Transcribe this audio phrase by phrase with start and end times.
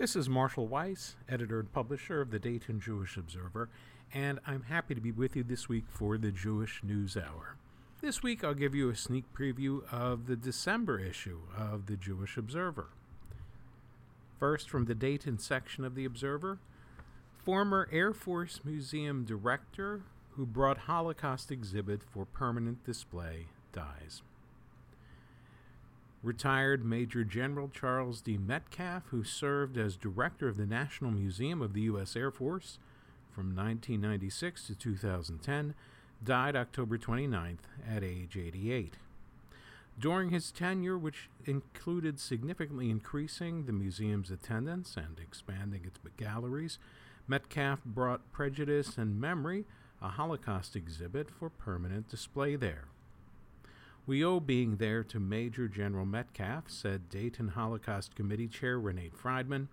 [0.00, 3.68] This is Marshall Weiss, editor and publisher of the Dayton Jewish Observer,
[4.14, 7.56] and I'm happy to be with you this week for the Jewish News Hour.
[8.00, 12.38] This week I'll give you a sneak preview of the December issue of the Jewish
[12.38, 12.86] Observer.
[14.38, 16.60] First, from the Dayton section of the Observer,
[17.44, 24.22] former Air Force Museum director who brought Holocaust exhibit for permanent display dies.
[26.22, 28.36] Retired Major General Charles D.
[28.36, 32.14] Metcalf, who served as director of the National Museum of the U.S.
[32.14, 32.78] Air Force
[33.30, 35.74] from 1996 to 2010,
[36.22, 38.94] died October 29th at age 88.
[39.98, 46.78] During his tenure, which included significantly increasing the museum's attendance and expanding its galleries,
[47.26, 49.64] Metcalf brought Prejudice and Memory,
[50.02, 52.88] a Holocaust exhibit, for permanent display there.
[54.10, 59.68] We owe being there to Major General Metcalf, said Dayton Holocaust Committee Chair Renate Friedman,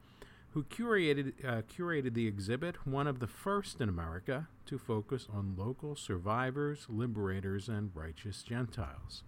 [0.52, 5.56] who curated, uh, curated the exhibit, one of the first in America to focus on
[5.58, 9.24] local survivors, liberators, and righteous Gentiles.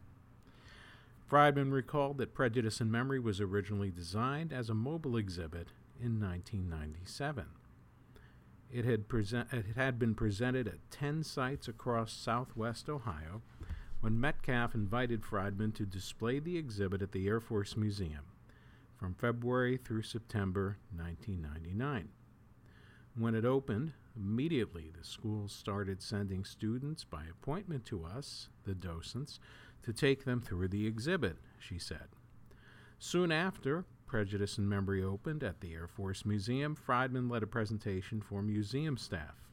[1.26, 7.46] Friedman recalled that Prejudice and Memory was originally designed as a mobile exhibit in 1997.
[8.72, 9.06] It had,
[9.52, 13.42] it had been presented at 10 sites across southwest Ohio
[14.02, 18.24] when Metcalf invited Friedman to display the exhibit at the Air Force Museum
[18.98, 22.10] from February through September 1999.
[23.16, 29.40] When it opened, immediately the school started sending students by appointment to us, the docents,
[29.84, 32.08] to take them through the exhibit, she said.
[33.00, 38.22] Soon after, Prejudice and Memory opened at the Air Force Museum, Friedman led a presentation
[38.22, 39.49] for museum staff.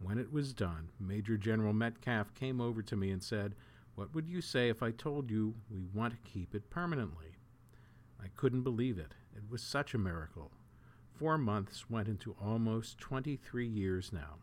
[0.00, 3.54] When it was done, Major General Metcalf came over to me and said,
[3.96, 7.36] What would you say if I told you we want to keep it permanently?
[8.22, 9.14] I couldn't believe it.
[9.36, 10.52] It was such a miracle.
[11.12, 14.36] Four months went into almost 23 years now.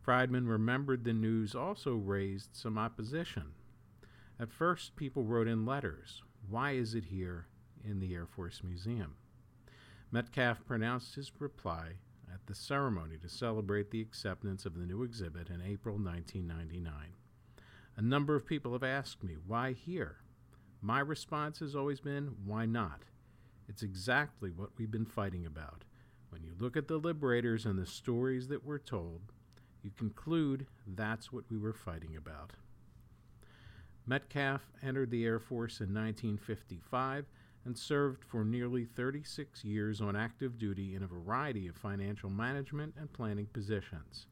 [0.00, 3.52] Friedman remembered the news also raised some opposition.
[4.38, 7.46] At first, people wrote in letters Why is it here
[7.84, 9.14] in the Air Force Museum?
[10.10, 11.94] Metcalf pronounced his reply
[12.46, 16.92] the ceremony to celebrate the acceptance of the new exhibit in April 1999.
[17.96, 20.16] A number of people have asked me, why here?
[20.80, 23.02] My response has always been, why not?
[23.68, 25.84] It's exactly what we've been fighting about.
[26.30, 29.32] When you look at the liberators and the stories that were told,
[29.82, 32.52] you conclude that's what we were fighting about.
[34.06, 37.26] Metcalf entered the Air Force in 1955
[37.66, 42.94] and served for nearly 36 years on active duty in a variety of financial management
[42.96, 44.28] and planning positions.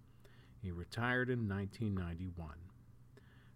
[0.62, 2.55] He retired in 1991.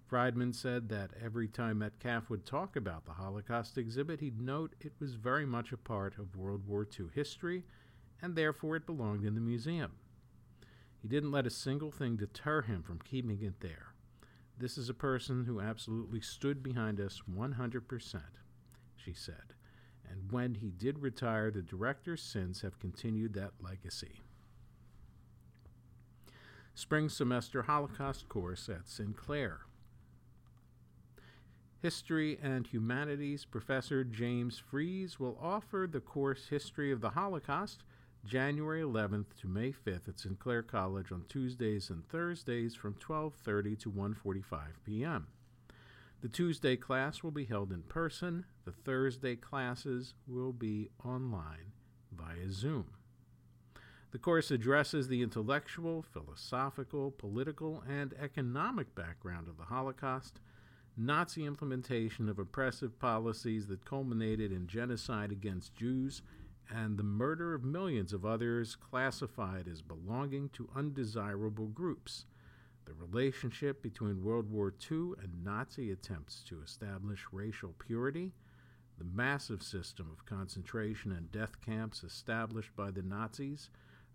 [0.05, 4.95] Friedman said that every time Metcalf would talk about the Holocaust exhibit, he'd note it
[4.99, 7.65] was very much a part of World War II history,
[8.21, 9.93] and therefore it belonged in the museum.
[11.01, 13.93] He didn't let a single thing deter him from keeping it there.
[14.59, 18.23] This is a person who absolutely stood behind us 100%,
[18.97, 19.55] she said
[20.11, 24.23] and when he did retire, the directors since have continued that legacy.
[26.75, 29.63] Spring Semester Holocaust course at Sinclair.
[31.81, 37.85] History and Humanities professor James Fries will offer the course History of the Holocaust
[38.25, 43.91] January 11th to May 5th at Sinclair College on Tuesdays and Thursdays from 12:30 to
[43.91, 44.43] 1:45
[44.85, 45.27] p.m.
[46.21, 48.45] The Tuesday class will be held in person.
[48.65, 51.73] The Thursday classes will be online
[52.11, 52.87] via Zoom.
[54.11, 60.41] The course addresses the intellectual, philosophical, political, and economic background of the Holocaust,
[60.97, 66.23] Nazi implementation of oppressive policies that culminated in genocide against Jews,
[66.69, 72.25] and the murder of millions of others classified as belonging to undesirable groups
[72.89, 78.33] the relationship between World War II and Nazi attempts to establish racial purity,
[78.97, 83.69] the massive system of concentration and death camps established by the Nazis,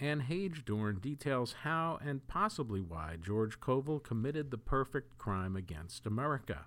[0.01, 6.67] Anne Hagedorn details how and possibly why George Koval committed the perfect crime against America.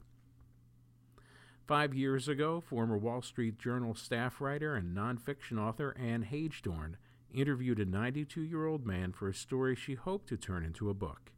[1.68, 6.96] Five years ago, former Wall Street Journal staff writer and nonfiction author Anne Hagedorn
[7.34, 10.94] interviewed a 92 year old man for a story she hoped to turn into a
[10.94, 11.32] book.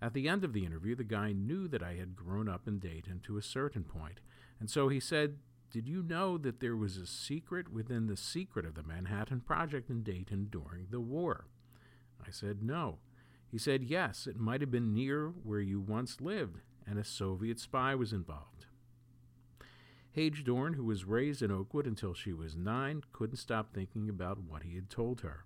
[0.00, 2.78] At the end of the interview, the guy knew that I had grown up in
[2.78, 4.20] Dayton to a certain point,
[4.60, 5.38] and so he said,
[5.70, 9.90] Did you know that there was a secret within the secret of the Manhattan Project
[9.90, 11.46] in Dayton during the war?
[12.26, 12.98] I said, No.
[13.50, 17.60] He said, Yes, it might have been near where you once lived, and a Soviet
[17.60, 18.66] spy was involved.
[20.12, 24.62] Hagedorn, who was raised in Oakwood until she was nine, couldn't stop thinking about what
[24.62, 25.44] he had told her.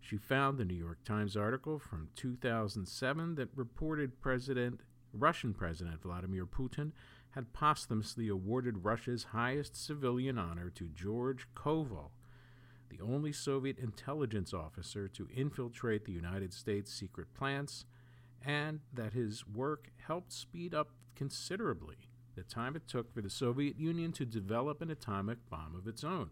[0.00, 4.80] She found the New York Times article from 2007 that reported President
[5.14, 6.92] Russian President Vladimir Putin
[7.34, 12.10] had posthumously awarded Russia's highest civilian honor to George Koval,
[12.88, 17.86] the only Soviet intelligence officer to infiltrate the United States secret plants,
[18.44, 21.96] and that his work helped speed up considerably
[22.36, 26.04] the time it took for the Soviet Union to develop an atomic bomb of its
[26.04, 26.30] own.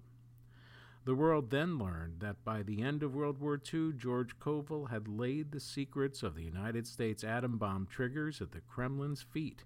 [1.04, 5.08] The world then learned that by the end of World War II, George Koval had
[5.08, 9.64] laid the secrets of the United States atom bomb triggers at the Kremlin's feet,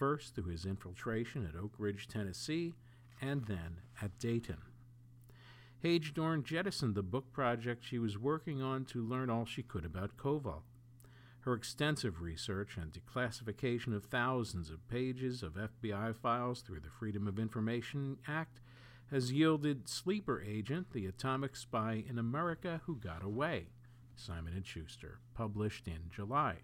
[0.00, 2.72] first through his infiltration at Oak Ridge, Tennessee,
[3.20, 4.56] and then at Dayton.
[5.80, 10.16] Hagedorn jettisoned the book project she was working on to learn all she could about
[10.16, 10.62] Koval.
[11.40, 17.28] Her extensive research and declassification of thousands of pages of FBI files through the Freedom
[17.28, 18.60] of Information Act
[19.10, 23.66] has yielded Sleeper Agent, the atomic spy in America who got away,
[24.16, 26.56] Simon & Schuster, published in July.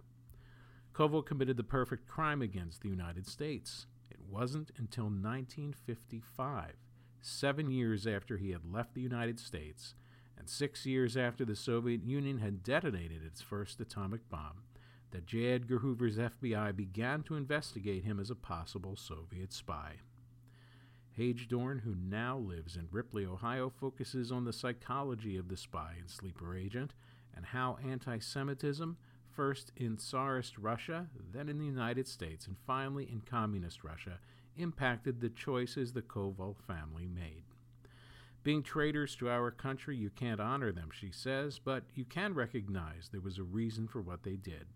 [0.96, 3.86] Koval committed the perfect crime against the United States.
[4.10, 6.72] It wasn't until 1955,
[7.20, 9.94] seven years after he had left the United States,
[10.38, 14.62] and six years after the Soviet Union had detonated its first atomic bomb,
[15.10, 15.52] that J.
[15.52, 19.96] Edgar Hoover's FBI began to investigate him as a possible Soviet spy.
[21.14, 26.08] Hagedorn, who now lives in Ripley, Ohio, focuses on the psychology of the spy and
[26.08, 26.94] sleeper agent
[27.34, 28.96] and how anti Semitism,
[29.36, 34.18] first in Tsarist Russia, then in the United States, and finally in Communist Russia,
[34.56, 37.44] impacted the choices the Koval family made.
[38.42, 43.10] Being traitors to our country, you can't honor them, she says, but you can recognize
[43.10, 44.66] there was a reason for what they did.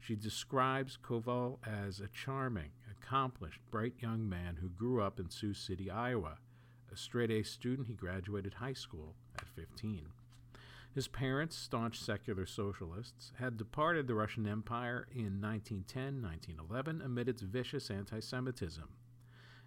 [0.00, 5.54] She describes Koval as a charming, accomplished, bright young man who grew up in Sioux
[5.54, 6.38] City, Iowa.
[6.90, 10.06] A straight A student, he graduated high school at 15.
[10.94, 17.42] His parents, staunch secular socialists, had departed the Russian Empire in 1910 1911 amid its
[17.42, 18.88] vicious anti Semitism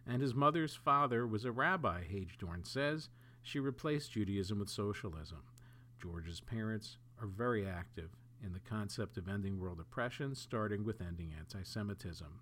[0.06, 3.10] and his mother's father was a rabbi, Hagedorn says.
[3.42, 5.44] She replaced Judaism with socialism.
[6.02, 8.12] George's parents are very active
[8.44, 12.42] in the concept of ending world oppression, starting with ending anti Semitism.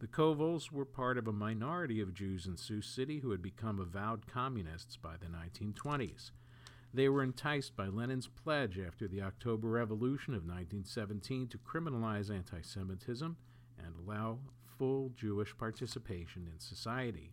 [0.00, 3.80] The Kovals were part of a minority of Jews in Sioux City who had become
[3.80, 6.30] avowed communists by the 1920s.
[6.92, 12.62] They were enticed by Lenin's pledge after the October Revolution of 1917 to criminalize anti
[12.62, 13.36] Semitism
[13.78, 14.38] and allow
[14.78, 17.32] full Jewish participation in society.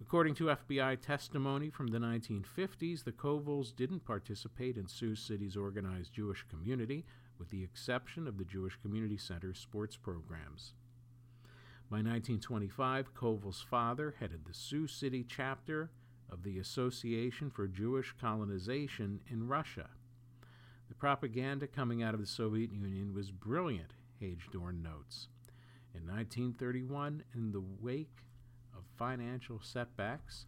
[0.00, 6.14] According to FBI testimony from the 1950s, the Kovals didn't participate in Sioux City's organized
[6.14, 7.04] Jewish community,
[7.38, 10.72] with the exception of the Jewish Community Center's sports programs.
[11.90, 15.90] By 1925, Koval's father headed the Sioux City chapter
[16.30, 19.88] of the Association for Jewish Colonization in Russia.
[20.88, 25.28] The propaganda coming out of the Soviet Union was brilliant, Hagedorn notes.
[25.94, 28.24] In 1931, in the wake
[28.76, 30.46] of financial setbacks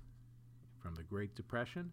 [0.80, 1.92] from the Great Depression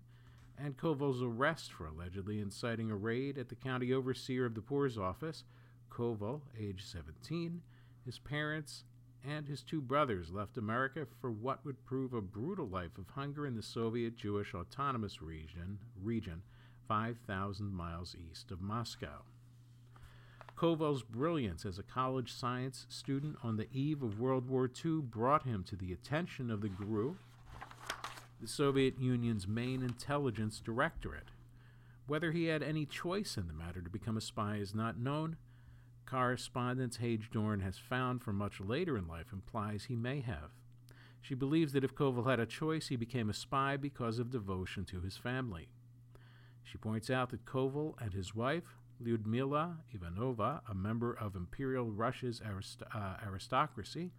[0.58, 4.98] and Koval's arrest for allegedly inciting a raid at the county overseer of the poor's
[4.98, 5.43] office,
[5.89, 7.62] Koval, age 17,
[8.05, 8.84] his parents,
[9.27, 13.45] and his two brothers left America for what would prove a brutal life of hunger
[13.45, 16.41] in the Soviet Jewish Autonomous Region, region
[16.88, 19.23] 5,000 miles east of Moscow.
[20.55, 25.43] Koval's brilliance as a college science student on the eve of World War II brought
[25.43, 27.15] him to the attention of the GRU,
[28.41, 31.31] the Soviet Union's main intelligence directorate.
[32.07, 35.38] Whether he had any choice in the matter to become a spy is not known.
[36.09, 40.49] Correspondence Hagedorn has found for much later in life implies he may have.
[41.21, 44.85] She believes that if Koval had a choice, he became a spy because of devotion
[44.85, 45.67] to his family.
[46.63, 52.41] She points out that Koval and his wife, Lyudmila Ivanova, a member of Imperial Russia's
[52.41, 54.11] arist- uh, aristocracy,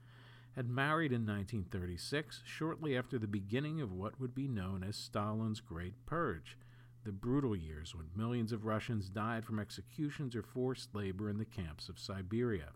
[0.56, 5.60] had married in 1936, shortly after the beginning of what would be known as Stalin's
[5.60, 6.56] Great Purge,
[7.04, 11.44] the brutal years when millions of Russians died from executions or forced labor in the
[11.44, 12.68] camps of Siberia.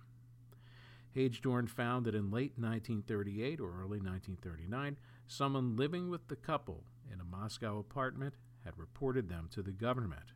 [1.14, 4.97] Hagedorn found that in late 1938 or early 1939,
[5.28, 10.33] someone living with the couple in a Moscow apartment had reported them to the government.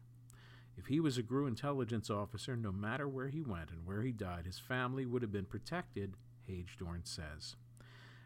[0.76, 4.12] If he was a GRU intelligence officer, no matter where he went and where he
[4.12, 6.14] died, his family would have been protected,
[6.46, 7.56] Hagedorn says.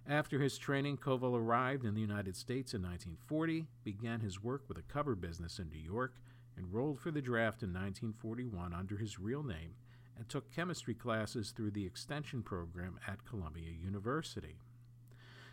[0.09, 4.78] After his training, Koval arrived in the United States in 1940, began his work with
[4.78, 6.14] a cover business in New York,
[6.59, 9.75] enrolled for the draft in 1941 under his real name,
[10.16, 14.56] and took chemistry classes through the extension program at Columbia University.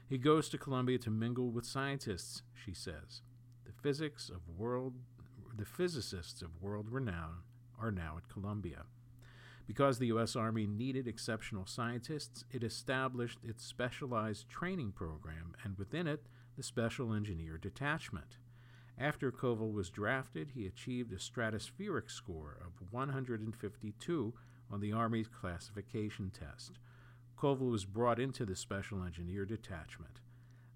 [0.07, 3.21] He goes to Columbia to mingle with scientists, she says.
[3.65, 4.95] The physics of world
[5.59, 7.43] the physicists of world renown
[7.81, 8.85] are now at Columbia.
[9.69, 10.35] Because the U.S.
[10.35, 16.25] Army needed exceptional scientists, it established its specialized training program and within it,
[16.57, 18.37] the Special Engineer Detachment.
[18.97, 24.33] After Koval was drafted, he achieved a stratospheric score of 152
[24.71, 26.79] on the Army's classification test.
[27.37, 30.19] Koval was brought into the Special Engineer Detachment.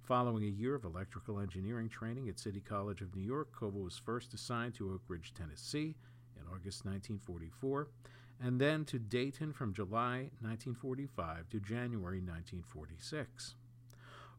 [0.03, 3.97] Following a year of electrical engineering training at City College of New York, Koval was
[3.97, 5.95] first assigned to Oak Ridge, Tennessee
[6.38, 7.88] in August 1944,
[8.43, 13.55] and then to Dayton from July 1945 to January 1946.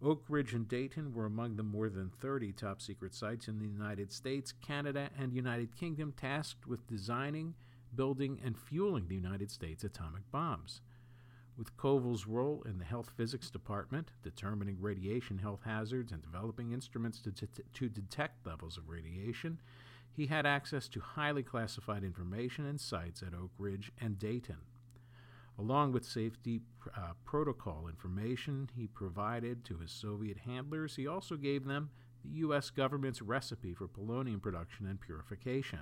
[0.03, 3.67] Oak Ridge and Dayton were among the more than 30 top secret sites in the
[3.67, 7.55] United States, Canada, and United Kingdom tasked with designing,
[7.95, 10.83] building, and fueling the United States atomic bombs
[11.57, 17.21] with Koval's role in the Health Physics Department, determining radiation health hazards and developing instruments
[17.21, 19.61] to, to, to detect levels of radiation,
[20.15, 24.59] he had access to highly classified information and sites at Oak Ridge and Dayton.
[25.59, 26.63] Along with safety
[26.97, 31.91] uh, protocol information he provided to his Soviet handlers, he also gave them
[32.25, 32.71] the U.S.
[32.71, 35.81] government's recipe for polonium production and purification.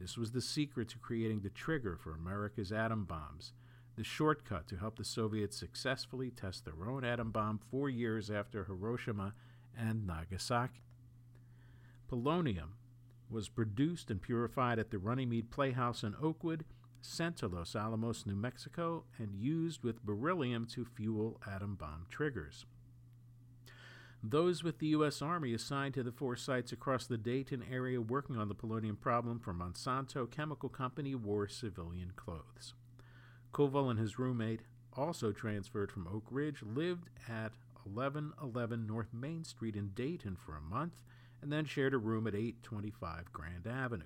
[0.00, 3.52] This was the secret to creating the trigger for America's atom bombs
[3.98, 8.64] the shortcut to help the Soviets successfully test their own atom bomb four years after
[8.64, 9.34] Hiroshima
[9.76, 10.84] and Nagasaki.
[12.08, 12.77] Polonium
[13.30, 16.64] was produced and purified at the Runnymede Playhouse in Oakwood,
[17.00, 22.66] sent to Los Alamos, New Mexico, and used with beryllium to fuel atom bomb triggers.
[24.22, 25.22] Those with the U.S.
[25.22, 29.38] Army assigned to the four sites across the Dayton area working on the polonium problem
[29.38, 32.74] for Monsanto Chemical Company wore civilian clothes.
[33.52, 37.52] Koval and his roommate, also transferred from Oak Ridge, lived at
[37.84, 41.02] 1111 North Main Street in Dayton for a month
[41.42, 44.04] and then shared a room at 825 Grand Avenue.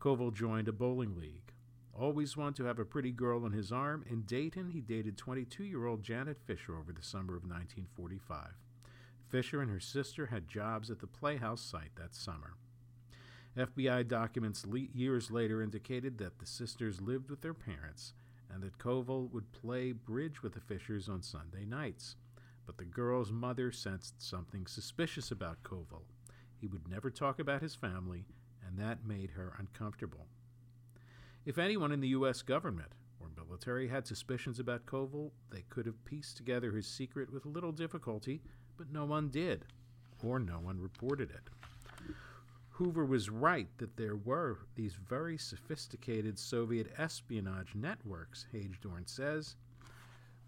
[0.00, 1.52] Koval joined a bowling league.
[1.92, 5.64] Always wanted to have a pretty girl on his arm, in Dayton he dated 22
[5.64, 8.48] year old Janet Fisher over the summer of 1945.
[9.28, 12.54] Fisher and her sister had jobs at the Playhouse site that summer.
[13.56, 18.12] FBI documents le- years later indicated that the sisters lived with their parents
[18.52, 22.16] and that Koval would play bridge with the Fishers on Sunday nights.
[22.66, 26.02] But the girl's mother sensed something suspicious about Koval.
[26.56, 28.24] He would never talk about his family,
[28.66, 30.26] and that made her uncomfortable.
[31.44, 32.40] If anyone in the U.S.
[32.40, 37.44] government or military had suspicions about Koval, they could have pieced together his secret with
[37.44, 38.40] little difficulty,
[38.78, 39.66] but no one did,
[40.22, 41.50] or no one reported it.
[42.70, 49.54] Hoover was right that there were these very sophisticated Soviet espionage networks, Hagedorn says,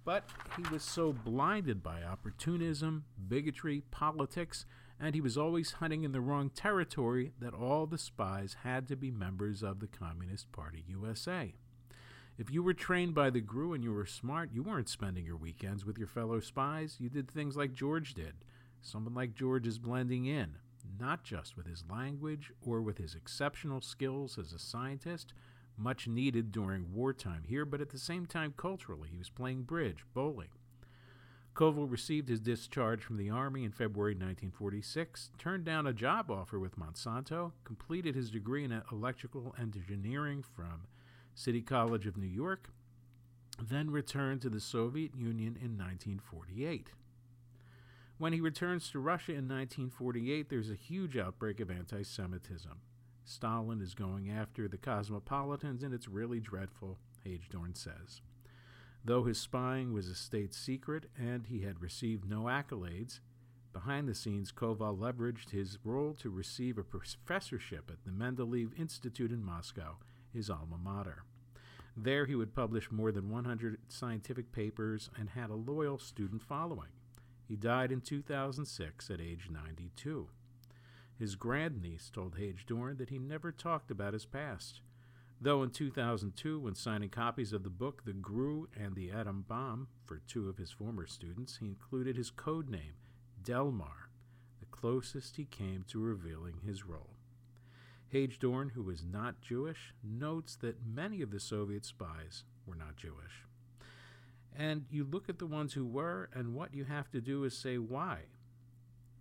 [0.07, 0.25] but
[0.57, 4.65] he was so blinded by opportunism, bigotry, politics,
[5.01, 8.97] and he was always hunting in the wrong territory that all the spies had to
[8.97, 11.53] be members of the Communist Party USA.
[12.39, 15.37] If you were trained by the GRU and you were smart, you weren't spending your
[15.37, 16.97] weekends with your fellow spies.
[17.01, 18.35] You did things like George did.
[18.81, 20.59] Someone like George is blending in
[20.99, 25.33] not just with his language or with his exceptional skills as a scientist,
[25.77, 29.09] much needed during wartime here, but at the same time culturally.
[29.11, 30.49] He was playing bridge, bowling.
[31.55, 36.59] Koval received his discharge from the Army in February 1946, turned down a job offer
[36.59, 40.83] with Monsanto, completed his degree in electrical engineering from
[41.35, 42.69] City College of New York,
[43.59, 46.91] then returned to the Soviet Union in 1948.
[48.19, 52.81] When he returns to Russia in 1948, there's a huge outbreak of anti Semitism.
[53.27, 58.21] Stalin is going after the cosmopolitans, and it's really dreadful, Hagedorn says.
[59.05, 63.19] Though his spying was a state secret and he had received no accolades,
[63.73, 69.33] behind the scenes, Koval leveraged his role to receive a professorship at the Mendeleev Institute
[69.33, 69.97] in Moscow,
[70.33, 71.25] his alma mater.
[71.97, 76.91] There, he would publish more than 100 scientific papers and had a loyal student following.
[77.49, 80.29] He died in 2006 at age 92.
[81.19, 84.81] His grandniece told Hagedorn that he never talked about his past.
[85.41, 89.89] Though in 2002, when signing copies of the book The GRU and the Atom Bomb
[90.05, 92.95] for two of his former students, he included his code name,
[93.43, 94.11] Delmar,
[94.61, 97.17] the closest he came to revealing his role.
[98.09, 103.45] Hagedorn, who is not Jewish, notes that many of the Soviet spies were not Jewish.
[104.57, 107.57] And you look at the ones who were, and what you have to do is
[107.57, 108.21] say why.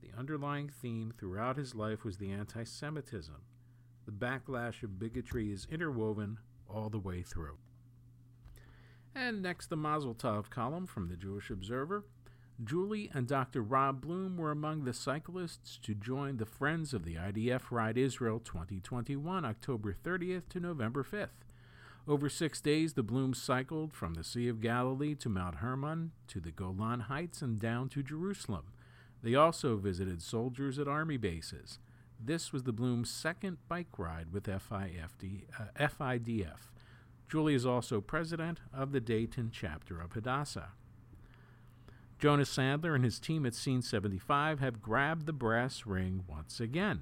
[0.06, 3.42] The underlying theme throughout his life was the anti Semitism.
[4.06, 6.38] The backlash of bigotry is interwoven
[6.70, 7.58] all the way through.
[9.16, 12.06] And next, the Mazel Tov column from the Jewish Observer.
[12.64, 13.64] Julie and Dr.
[13.64, 18.40] Rob Bloom were among the cyclists to join the Friends of the IDF Ride Israel
[18.40, 21.30] 2021, October 30th to November 5th.
[22.08, 26.40] Over six days, the Blooms cycled from the Sea of Galilee to Mount Hermon to
[26.40, 28.66] the Golan Heights and down to Jerusalem.
[29.26, 31.80] They also visited soldiers at army bases.
[32.24, 36.70] This was the Blooms' second bike ride with FIFD, uh, FIDF.
[37.28, 40.74] Julie is also president of the Dayton chapter of Hadassah.
[42.20, 47.02] Jonah Sandler and his team at Scene 75 have grabbed the brass ring once again.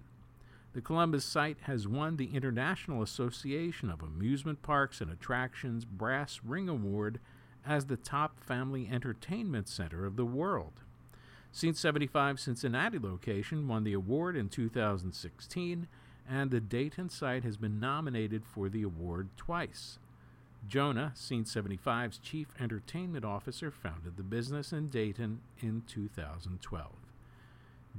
[0.72, 6.70] The Columbus site has won the International Association of Amusement Parks and Attractions Brass Ring
[6.70, 7.20] Award
[7.66, 10.84] as the top family entertainment center of the world.
[11.56, 15.88] Scene 75 Cincinnati location won the award in 2016,
[16.28, 20.00] and the Dayton site has been nominated for the award twice.
[20.68, 26.92] Jonah, Scene 75's chief entertainment officer, founded the business in Dayton in 2012.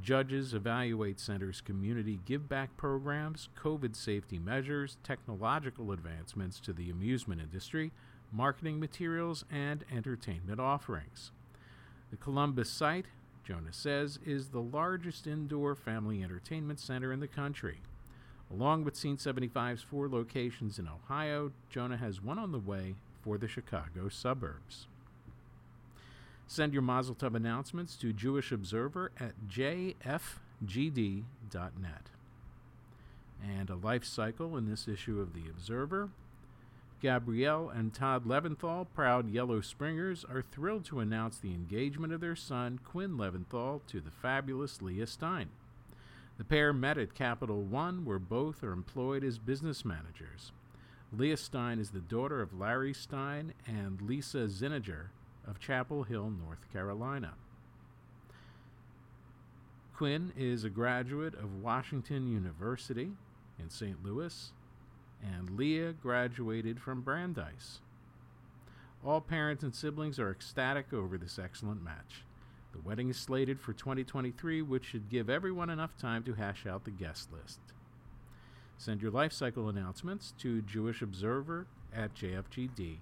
[0.02, 7.40] Judges evaluate centers' community give back programs, COVID safety measures, technological advancements to the amusement
[7.40, 7.92] industry,
[8.32, 11.30] marketing materials, and entertainment offerings.
[12.10, 13.06] The Columbus site,
[13.44, 17.78] Jonah says, is the largest indoor family entertainment center in the country.
[18.50, 23.36] Along with Scene 75's four locations in Ohio, Jonah has one on the way for
[23.36, 24.86] the Chicago suburbs.
[26.46, 29.94] Send your Mazel Tov announcements to Jewish Observer at jfgd.net.
[33.42, 36.10] And a life cycle in this issue of The Observer.
[37.04, 42.34] Gabrielle and Todd Leventhal, proud Yellow Springers, are thrilled to announce the engagement of their
[42.34, 45.50] son, Quinn Leventhal, to the fabulous Leah Stein.
[46.38, 50.52] The pair met at Capital One, where both are employed as business managers.
[51.12, 55.08] Leah Stein is the daughter of Larry Stein and Lisa Ziniger,
[55.46, 57.34] of Chapel Hill, North Carolina.
[59.94, 63.10] Quinn is a graduate of Washington University
[63.58, 64.02] in St.
[64.02, 64.53] Louis,
[65.24, 67.80] and Leah graduated from Brandeis.
[69.04, 72.24] All parents and siblings are ecstatic over this excellent match.
[72.72, 76.84] The wedding is slated for 2023, which should give everyone enough time to hash out
[76.84, 77.60] the guest list.
[78.76, 82.98] Send your life cycle announcements to Jewish Observer at jfgd.net.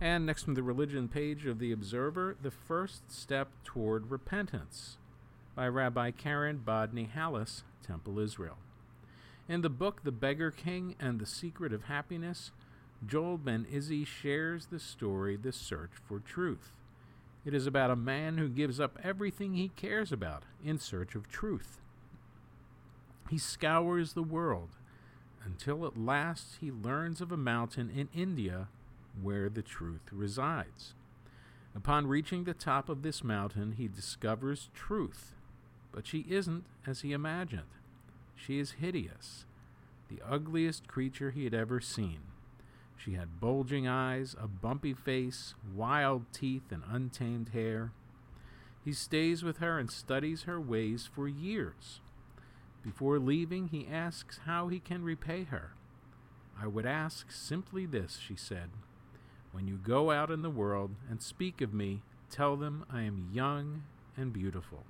[0.00, 4.98] And next from the religion page of The Observer, The First Step Toward Repentance
[5.54, 8.58] by Rabbi Karen Bodney Halasz, Temple Israel.
[9.48, 12.50] In the book The Beggar King and the Secret of Happiness,
[13.06, 16.72] Joel Ben Izzy shares the story The Search for Truth.
[17.44, 21.28] It is about a man who gives up everything he cares about in search of
[21.28, 21.78] truth.
[23.30, 24.70] He scours the world
[25.44, 28.66] until at last he learns of a mountain in India
[29.22, 30.94] where the truth resides.
[31.72, 35.34] Upon reaching the top of this mountain, he discovers truth,
[35.92, 37.62] but she isn't as he imagined.
[38.36, 39.44] She is hideous,
[40.08, 42.20] the ugliest creature he had ever seen.
[42.96, 47.92] She had bulging eyes, a bumpy face, wild teeth, and untamed hair.
[48.84, 52.00] He stays with her and studies her ways for years.
[52.82, 55.72] Before leaving, he asks how he can repay her.
[56.60, 58.70] I would ask simply this, she said
[59.56, 63.30] when you go out in the world and speak of me, tell them I am
[63.32, 64.84] young and beautiful.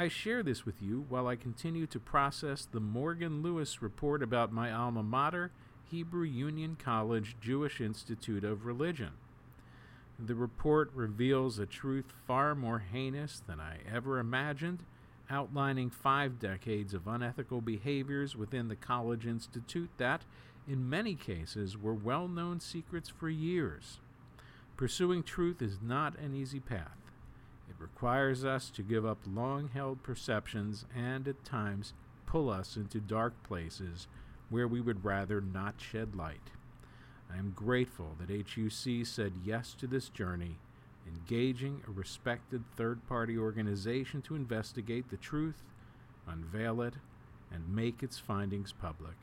[0.00, 4.50] I share this with you while I continue to process the Morgan Lewis report about
[4.50, 5.50] my alma mater,
[5.90, 9.10] Hebrew Union College Jewish Institute of Religion.
[10.18, 14.84] The report reveals a truth far more heinous than I ever imagined,
[15.28, 20.22] outlining five decades of unethical behaviors within the college institute that,
[20.66, 23.98] in many cases, were well known secrets for years.
[24.78, 26.99] Pursuing truth is not an easy path.
[27.70, 31.94] It requires us to give up long held perceptions and, at times,
[32.26, 34.08] pull us into dark places
[34.48, 36.50] where we would rather not shed light.
[37.32, 40.58] I am grateful that HUC said yes to this journey
[41.06, 45.62] engaging a respected third party organization to investigate the truth,
[46.26, 46.94] unveil it,
[47.52, 49.16] and make its findings public.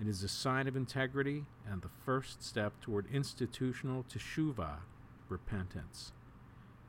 [0.00, 4.78] It is a sign of integrity and the first step toward institutional teshuvah,
[5.28, 6.12] repentance.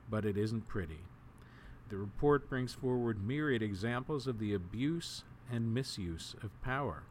[0.09, 0.99] But it isn't pretty.
[1.89, 7.03] The report brings forward myriad examples of the abuse and misuse of power.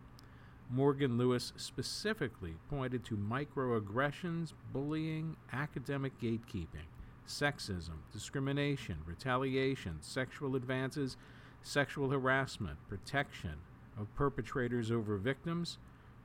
[0.70, 6.88] Morgan Lewis specifically pointed to microaggressions, bullying, academic gatekeeping,
[7.26, 11.16] sexism, discrimination, retaliation, sexual advances,
[11.62, 13.54] sexual harassment, protection
[13.98, 15.78] of perpetrators over victims,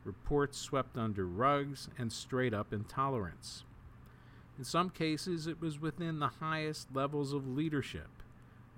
[0.04, 3.64] reports swept under rugs, and straight up intolerance.
[4.62, 8.10] In some cases, it was within the highest levels of leadership.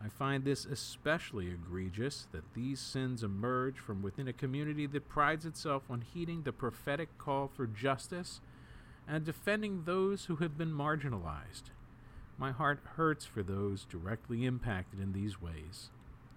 [0.02, 5.46] I find this especially egregious that these sins emerge from within a community that prides
[5.46, 8.40] itself on heeding the prophetic call for justice
[9.10, 11.64] and defending those who have been marginalized.
[12.38, 15.90] My heart hurts for those directly impacted in these ways.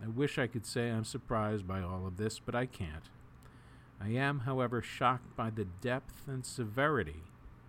[0.02, 3.11] I wish I could say I'm surprised by all of this, but I can't.
[4.00, 7.22] I am, however, shocked by the depth and severity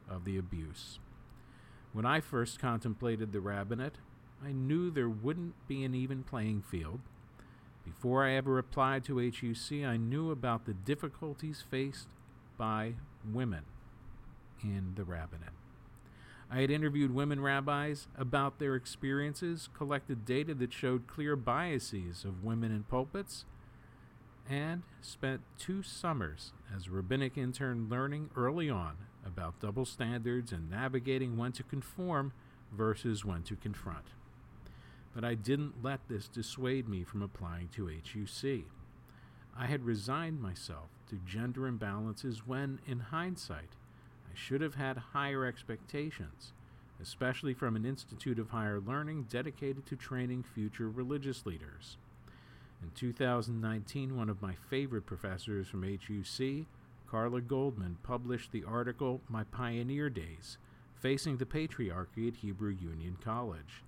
[0.10, 0.98] of the abuse.
[1.98, 3.96] When I first contemplated the rabbinate,
[4.46, 7.00] I knew there wouldn't be an even playing field.
[7.84, 12.08] Before I ever applied to HUC, I knew about the difficulties faced
[12.56, 12.94] by
[13.28, 13.64] women
[14.62, 15.56] in the rabbinate.
[16.52, 22.44] I had interviewed women rabbis about their experiences, collected data that showed clear biases of
[22.44, 23.46] women in pulpits,
[24.48, 30.70] and spent two summers as a rabbinic intern learning early on about double standards and
[30.70, 32.32] navigating when to conform
[32.72, 34.06] versus when to confront.
[35.14, 38.66] But I didn't let this dissuade me from applying to HUC.
[39.58, 43.76] I had resigned myself to gender imbalances when, in hindsight,
[44.30, 46.54] I should have had higher expectations,
[47.02, 51.98] especially from an institute of higher learning dedicated to training future religious leaders.
[52.84, 56.68] In 2019, one of my favorite professors from HUC,
[57.10, 60.58] Karla Goldman, published the article My Pioneer Days
[60.96, 63.84] Facing the Patriarchy at Hebrew Union College.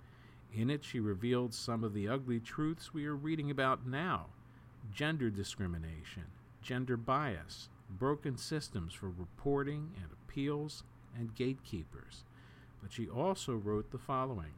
[0.53, 4.27] In it, she revealed some of the ugly truths we are reading about now
[4.93, 6.25] gender discrimination,
[6.62, 10.84] gender bias, broken systems for reporting and appeals,
[11.17, 12.23] and gatekeepers.
[12.82, 14.53] But she also wrote the following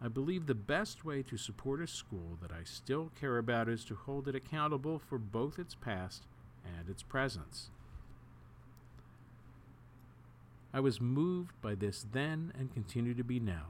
[0.00, 3.84] I believe the best way to support a school that I still care about is
[3.86, 6.24] to hold it accountable for both its past
[6.64, 7.70] and its presence.
[10.72, 13.68] I was moved by this then and continue to be now.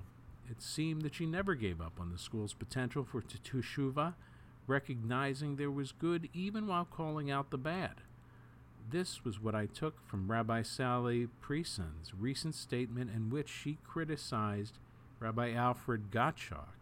[0.50, 4.14] It seemed that she never gave up on the school's potential for teshuvah,
[4.66, 8.00] recognizing there was good even while calling out the bad.
[8.90, 14.78] This was what I took from Rabbi Sally Priesand's recent statement in which she criticized
[15.20, 16.78] Rabbi Alfred Gottschalk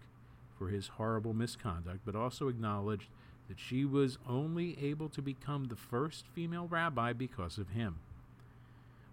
[0.56, 3.08] for his horrible misconduct, but also acknowledged
[3.48, 7.96] that she was only able to become the first female rabbi because of him.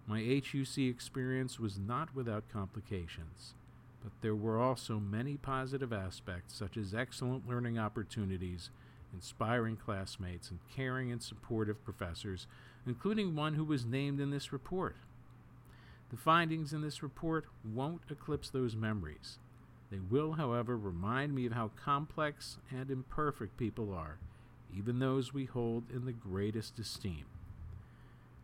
[0.06, 3.54] My HUC experience was not without complications,
[4.02, 8.68] but there were also many positive aspects, such as excellent learning opportunities,
[9.14, 12.46] inspiring classmates, and caring and supportive professors,
[12.86, 14.96] including one who was named in this report.
[16.10, 19.38] The findings in this report won't eclipse those memories.
[19.90, 24.18] They will, however, remind me of how complex and imperfect people are,
[24.76, 27.24] even those we hold in the greatest esteem.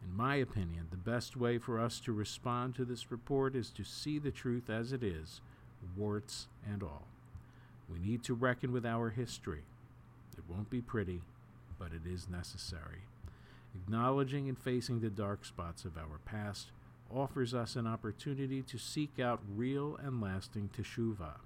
[0.03, 3.85] In my opinion, the best way for us to respond to this report is to
[3.85, 5.41] see the truth as it is,
[5.97, 7.07] warts and all.
[7.91, 9.63] We need to reckon with our history.
[10.37, 11.23] It won't be pretty,
[11.79, 13.03] but it is necessary.
[13.75, 16.71] Acknowledging and facing the dark spots of our past
[17.13, 21.41] offers us an opportunity to seek out real and lasting teshuvah.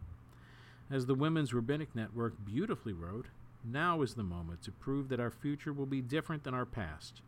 [0.90, 3.26] As the Women's Rabbinic Network beautifully wrote,
[3.64, 7.22] now is the moment to prove that our future will be different than our past.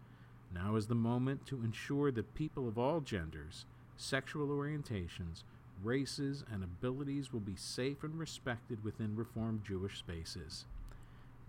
[0.64, 3.66] Now is the moment to ensure that people of all genders,
[3.96, 5.42] sexual orientations,
[5.82, 10.64] races, and abilities will be safe and respected within Reformed Jewish spaces.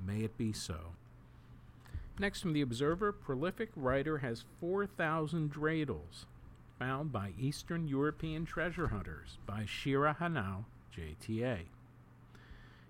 [0.06, 0.94] May it be so.
[2.20, 6.26] Next from The Observer, prolific writer has 4,000 dreidels
[6.78, 10.66] found by Eastern European treasure hunters by Shira Hanau,
[10.96, 11.60] JTA.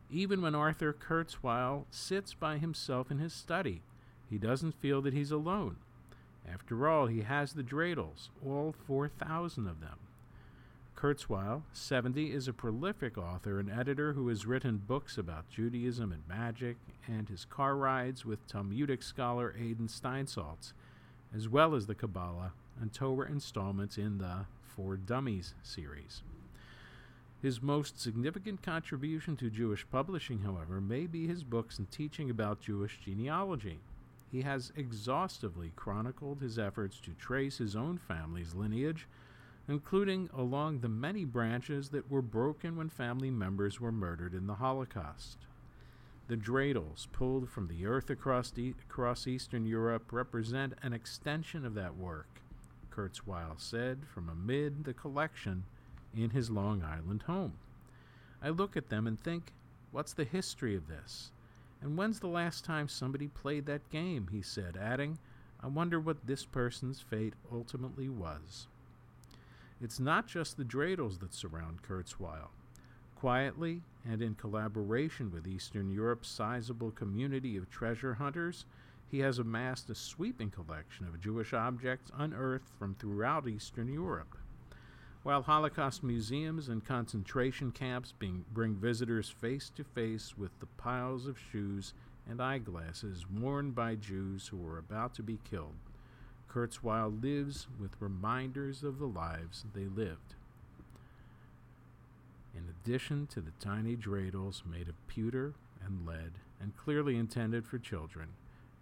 [0.10, 3.82] Even when Arthur Kurzweil sits by himself in his study,
[4.30, 5.77] he doesn't feel that he's alone.
[6.51, 9.99] After all, he has the dreidels, all 4,000 of them.
[10.95, 16.27] Kurzweil, 70, is a prolific author and editor who has written books about Judaism and
[16.27, 20.73] magic, and his car rides with Talmudic scholar Adin Steinsaltz,
[21.36, 26.23] as well as the Kabbalah and Torah installments in the For Dummies series.
[27.41, 32.62] His most significant contribution to Jewish publishing, however, may be his books and teaching about
[32.62, 33.79] Jewish genealogy.
[34.31, 39.07] He has exhaustively chronicled his efforts to trace his own family's lineage,
[39.67, 44.55] including along the many branches that were broken when family members were murdered in the
[44.55, 45.37] Holocaust.
[46.27, 51.73] The dreidels pulled from the earth across, the, across Eastern Europe represent an extension of
[51.75, 52.41] that work,
[52.91, 55.63] Kurzweil said from amid the collection
[56.13, 57.53] in his Long Island home.
[58.41, 59.53] I look at them and think,
[59.91, 61.31] what's the history of this?
[61.81, 64.27] And when's the last time somebody played that game?
[64.31, 65.19] he said, adding,
[65.61, 68.67] I wonder what this person's fate ultimately was.
[69.81, 72.49] It's not just the dreidels that surround Kurzweil.
[73.15, 78.65] Quietly and in collaboration with Eastern Europe's sizable community of treasure hunters,
[79.09, 84.37] he has amassed a sweeping collection of Jewish objects unearthed from throughout Eastern Europe.
[85.23, 91.38] While Holocaust museums and concentration camps bring visitors face to face with the piles of
[91.38, 91.93] shoes
[92.30, 95.75] and eyeglasses worn by Jews who were about to be killed,
[96.49, 100.36] Kurzweil lives with reminders of the lives they lived.
[102.56, 105.53] In addition to the tiny dreidels made of pewter
[105.86, 108.30] and lead and clearly intended for children,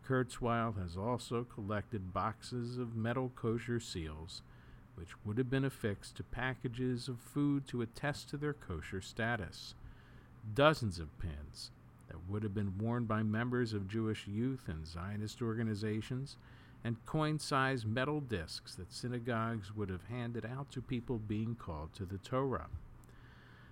[0.07, 4.41] Kurzweil has also collected boxes of metal kosher seals,
[4.95, 9.75] which would have been affixed to packages of food to attest to their kosher status,
[10.53, 11.71] dozens of pins
[12.07, 16.37] that would have been worn by members of Jewish youth and Zionist organizations,
[16.83, 21.93] and coin sized metal discs that synagogues would have handed out to people being called
[21.93, 22.67] to the Torah.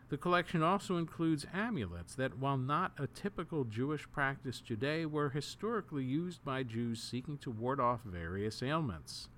[0.10, 6.04] The collection also includes amulets that, while not a typical Jewish practice today, were historically
[6.04, 9.30] used by Jews seeking to ward off various ailments.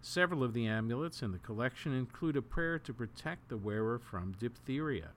[0.00, 4.36] Several of the amulets in the collection include a prayer to protect the wearer from
[4.38, 5.08] diphtheria.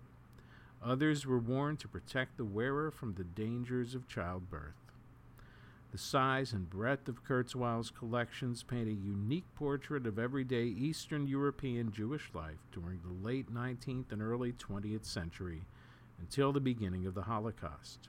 [0.84, 4.74] Others were worn to protect the wearer from the dangers of childbirth.
[5.92, 11.92] The size and breadth of Kurzweil's collections paint a unique portrait of everyday Eastern European
[11.92, 15.64] Jewish life during the late 19th and early 20th century
[16.18, 18.08] until the beginning of the Holocaust.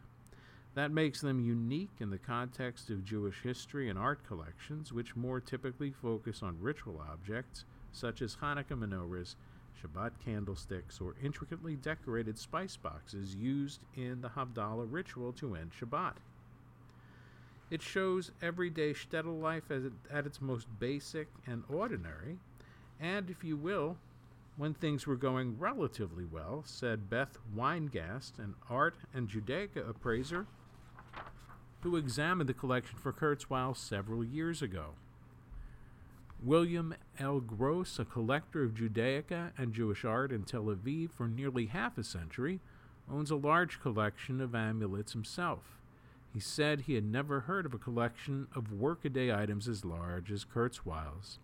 [0.74, 5.38] That makes them unique in the context of Jewish history and art collections, which more
[5.38, 9.34] typically focus on ritual objects such as Hanukkah menorahs,
[9.82, 16.14] Shabbat candlesticks, or intricately decorated spice boxes used in the Havdalah ritual to end Shabbat.
[17.70, 22.38] It shows everyday shtetl life it, at its most basic and ordinary,
[22.98, 23.98] and, if you will,
[24.56, 30.46] when things were going relatively well, said Beth Weingast, an art and Judaica appraiser
[31.82, 34.90] who examined the collection for Kurzweil several years ago.
[36.42, 37.40] William L.
[37.40, 42.04] Gross, a collector of Judaica and Jewish art in Tel Aviv for nearly half a
[42.04, 42.60] century,
[43.10, 45.78] owns a large collection of amulets himself.
[46.32, 50.44] He said he had never heard of a collection of workaday items as large as
[50.44, 51.38] Kurzweil's.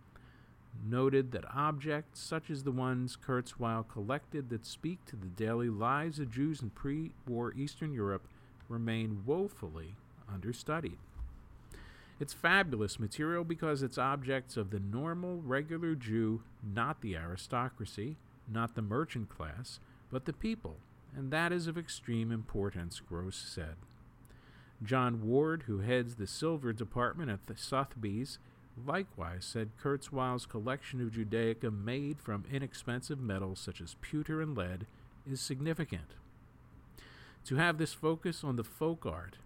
[0.85, 6.19] Noted that objects such as the ones Kurzweil collected that speak to the daily lives
[6.19, 8.27] of Jews in pre war Eastern Europe
[8.69, 9.95] remain woefully
[10.33, 10.99] understudied.
[12.21, 18.17] It's fabulous material because it's objects of the normal, regular Jew, not the aristocracy,
[18.53, 19.79] not the merchant class,
[20.11, 20.77] but the people,
[21.17, 23.77] and that is of extreme importance, Gross said.
[24.83, 28.39] John Ward, who heads the silver department at the Sotheby's,
[28.87, 34.87] likewise said Kurzweil's collection of Judaica made from inexpensive metals such as pewter and lead
[35.31, 36.15] is significant.
[37.47, 39.37] To have this focus on the folk art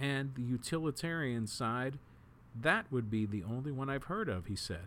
[0.00, 1.98] and the utilitarian side,
[2.60, 4.86] that would be the only one I've heard of, he said.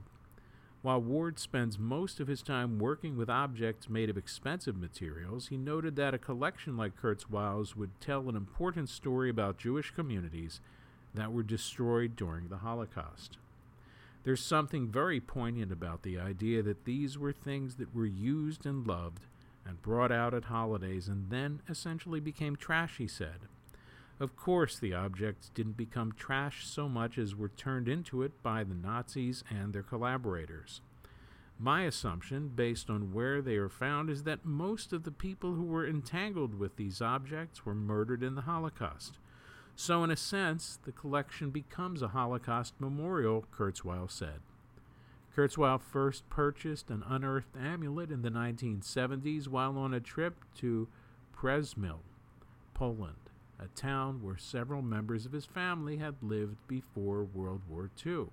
[0.81, 5.57] While Ward spends most of his time working with objects made of expensive materials, he
[5.57, 10.61] noted that a collection like Kurzweil's would tell an important story about Jewish communities
[11.13, 13.37] that were destroyed during the Holocaust.
[14.23, 18.85] There's something very poignant about the idea that these were things that were used and
[18.85, 19.25] loved
[19.65, 23.47] and brought out at holidays and then essentially became trash, he said.
[24.19, 28.63] Of course, the objects didn't become trash so much as were turned into it by
[28.63, 30.81] the Nazis and their collaborators.
[31.59, 35.65] My assumption, based on where they are found, is that most of the people who
[35.65, 39.19] were entangled with these objects were murdered in the Holocaust.
[39.75, 44.41] So, in a sense, the collection becomes a Holocaust memorial, Kurzweil said.
[45.35, 50.87] Kurzweil first purchased an unearthed amulet in the 1970s while on a trip to
[51.35, 51.99] Przemyśl,
[52.73, 53.26] Poland
[53.59, 58.27] a town where several members of his family had lived before World War II.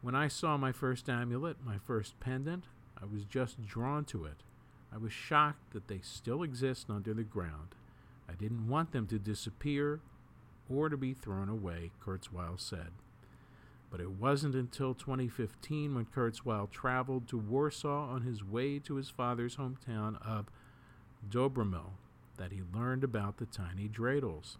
[0.00, 2.64] When I saw my first amulet, my first pendant,
[3.00, 4.42] I was just drawn to it.
[4.92, 7.74] I was shocked that they still exist under the ground.
[8.28, 10.00] I didn't want them to disappear
[10.68, 12.92] or to be thrown away, Kurzweil said.
[13.90, 19.08] But it wasn't until 2015 when Kurzweil traveled to Warsaw on his way to his
[19.08, 20.46] father's hometown of
[21.28, 21.92] Dobromil
[22.38, 24.56] that he learned about the tiny dreidels.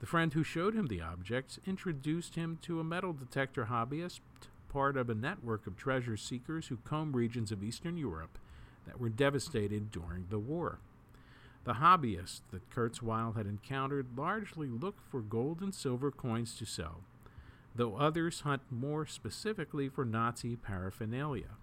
[0.00, 4.20] The friend who showed him the objects introduced him to a metal detector hobbyist,
[4.68, 8.38] part of a network of treasure seekers who comb regions of Eastern Europe
[8.86, 10.80] that were devastated during the war.
[11.64, 17.02] The hobbyists that Kurzweil had encountered largely look for gold and silver coins to sell,
[17.74, 21.56] though others hunt more specifically for Nazi paraphernalia.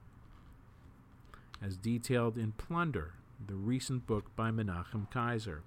[1.62, 3.16] As detailed in Plunder,
[3.48, 5.62] the recent book by Menachem Kaiser.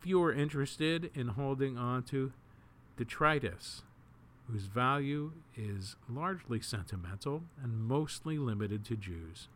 [0.00, 2.32] Few are interested in holding on to
[2.96, 3.82] detritus,
[4.50, 9.48] whose value is largely sentimental and mostly limited to Jews.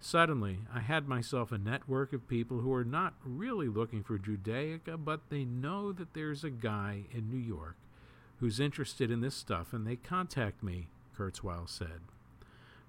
[0.00, 5.04] Suddenly, I had myself a network of people who are not really looking for Judaica,
[5.04, 7.76] but they know that there's a guy in New York
[8.38, 12.00] who's interested in this stuff and they contact me, Kurzweil said.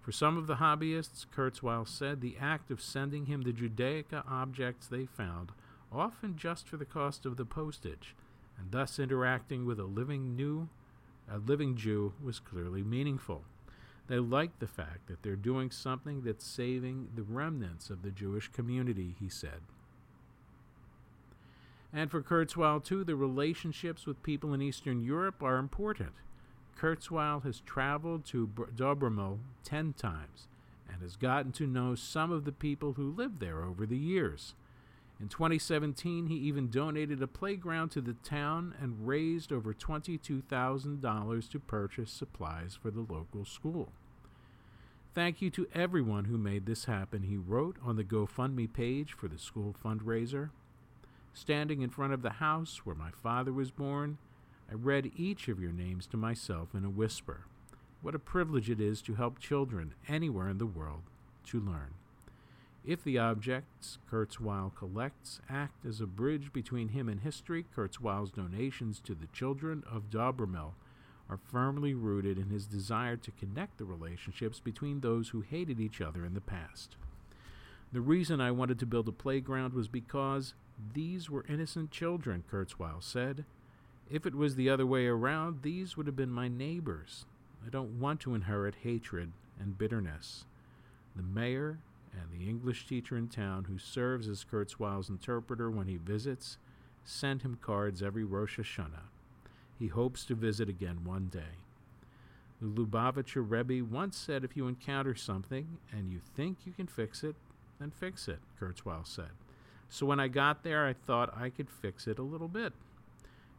[0.10, 4.88] For some of the hobbyists, Kurzweil said the act of sending him the Judaica objects
[4.88, 5.52] they found,
[5.92, 8.16] often just for the cost of the postage,
[8.58, 10.68] and thus interacting with a living new
[11.32, 13.44] a living Jew was clearly meaningful.
[14.08, 18.48] They like the fact that they're doing something that's saving the remnants of the Jewish
[18.48, 19.62] community, he said.
[21.94, 26.14] And for Kurzweil, too, the relationships with people in Eastern Europe are important.
[26.78, 30.48] Kurzweil has traveled to Dobromil ten times
[30.92, 34.56] and has gotten to know some of the people who live there over the years.
[35.20, 41.60] In 2017, he even donated a playground to the town and raised over $22,000 to
[41.60, 43.92] purchase supplies for the local school.
[45.14, 49.28] Thank you to everyone who made this happen, he wrote on the GoFundMe page for
[49.28, 50.52] the school fundraiser.
[51.34, 54.18] Standing in front of the house where my father was born,
[54.70, 57.46] I read each of your names to myself in a whisper.
[58.02, 61.02] What a privilege it is to help children anywhere in the world
[61.48, 61.96] to learn.
[62.86, 69.00] If the objects Kurzweil collects act as a bridge between him and history, Kurzweil's donations
[69.02, 70.74] to the children of Dobromil
[71.30, 76.00] are firmly rooted in his desire to connect the relationships between those who hated each
[76.00, 76.96] other in the past.
[77.92, 80.54] The reason I wanted to build a playground was because
[80.94, 83.46] these were innocent children, Kurzweil said.
[84.10, 87.26] If it was the other way around, these would have been my neighbors.
[87.66, 90.46] I don't want to inherit hatred and bitterness.
[91.16, 91.78] The mayor
[92.12, 96.58] and the English teacher in town who serves as Kurzweil's interpreter when he visits
[97.04, 99.10] send him cards every Rosh Hashanah.
[99.78, 101.58] He hopes to visit again one day.
[102.62, 107.24] The Lubavitcher Rebbe once said if you encounter something and you think you can fix
[107.24, 107.36] it,
[107.80, 109.32] then fix it, Kurzweil said.
[109.88, 112.74] So when I got there, I thought I could fix it a little bit.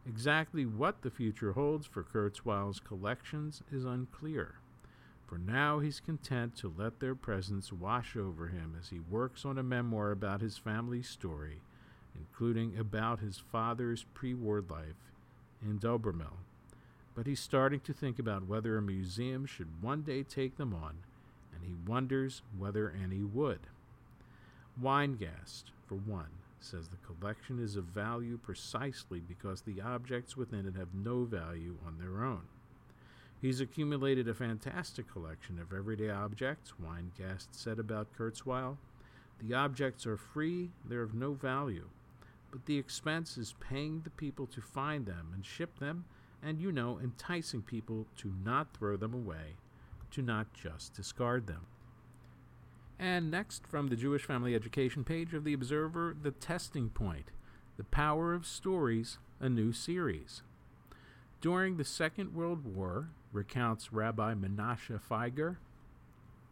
[0.07, 4.55] Exactly what the future holds for Kurzweil's collections is unclear.
[5.27, 9.57] For now, he's content to let their presence wash over him as he works on
[9.57, 11.61] a memoir about his family's story,
[12.15, 15.11] including about his father's pre war life
[15.61, 16.37] in Dobromil.
[17.15, 20.97] But he's starting to think about whether a museum should one day take them on,
[21.53, 23.67] and he wonders whether any would.
[24.81, 30.75] Weingast, for one, says the collection is of value precisely because the objects within it
[30.75, 32.43] have no value on their own.
[33.41, 38.77] He's accumulated a fantastic collection of everyday objects, Weingast said about Kurzweil.
[39.41, 41.89] The objects are free, they're of no value,
[42.51, 46.05] but the expense is paying the people to find them and ship them,
[46.43, 49.55] and, you know, enticing people to not throw them away,
[50.11, 51.65] to not just discard them.
[53.01, 57.31] And next, from the Jewish Family Education page of The Observer, The Testing Point
[57.75, 60.43] The Power of Stories, a new series.
[61.41, 65.55] During the Second World War, recounts Rabbi Menashe Feiger,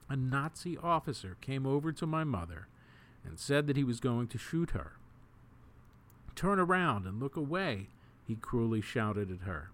[0.10, 2.68] a Nazi officer came over to my mother
[3.24, 4.94] and said that he was going to shoot her.
[6.34, 7.90] Turn around and look away,
[8.28, 9.69] he cruelly shouted at her.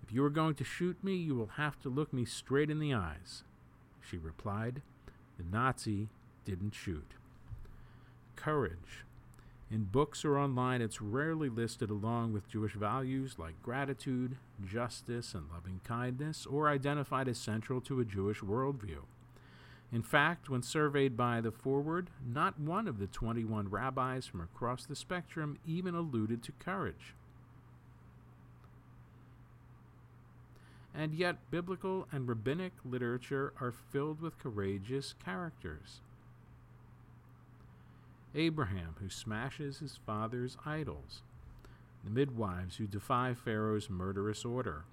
[0.00, 2.78] If you are going to shoot me, you will have to look me straight in
[2.78, 3.42] the eyes.
[4.00, 4.80] She replied,
[5.38, 6.08] the Nazi
[6.44, 7.12] didn't shoot.
[8.36, 9.04] Courage.
[9.70, 15.46] In books or online, it's rarely listed along with Jewish values like gratitude, justice, and
[15.52, 19.00] loving kindness, or identified as central to a Jewish worldview.
[19.92, 24.84] In fact, when surveyed by the Forward, not one of the 21 rabbis from across
[24.84, 27.14] the spectrum even alluded to courage.
[30.94, 36.00] And yet biblical and rabbinic literature are filled with courageous characters.
[38.34, 41.22] Abraham, who smashes his father's idols,
[42.04, 44.84] the midwives who defy Pharaoh's murderous order,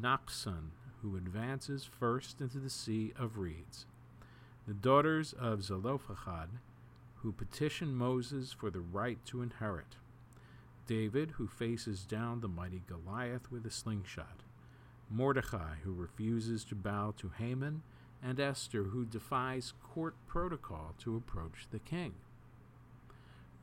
[0.00, 0.70] Nachshon,
[1.02, 3.86] who advances first into the sea of reeds,
[4.66, 6.48] the daughters of Zelophehad,
[7.16, 9.96] who petition Moses for the right to inherit,
[10.86, 14.42] David, who faces down the mighty Goliath with a slingshot,
[15.10, 17.82] Mordecai, who refuses to bow to Haman,
[18.22, 22.14] and Esther, who defies court protocol to approach the king.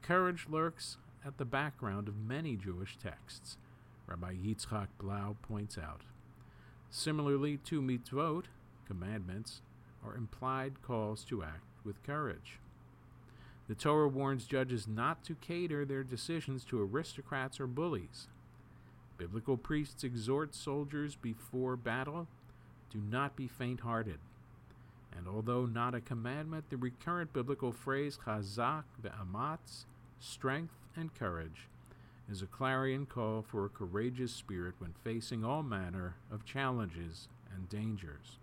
[0.02, 3.58] Courage lurks at the background of many Jewish texts,
[4.08, 6.02] Rabbi Yitzchak Blau points out.
[6.90, 8.46] Similarly, two mitzvot,
[8.88, 9.62] commandments,
[10.06, 12.60] are implied calls to act with courage.
[13.68, 18.28] The Torah warns judges not to cater their decisions to aristocrats or bullies.
[19.18, 22.28] Biblical priests exhort soldiers before battle
[22.90, 24.20] do not be faint hearted.
[25.16, 29.86] And although not a commandment, the recurrent biblical phrase chazak ve'amatz,
[30.20, 31.68] strength and courage,
[32.30, 37.70] is a clarion call for a courageous spirit when facing all manner of challenges and
[37.70, 38.40] dangers.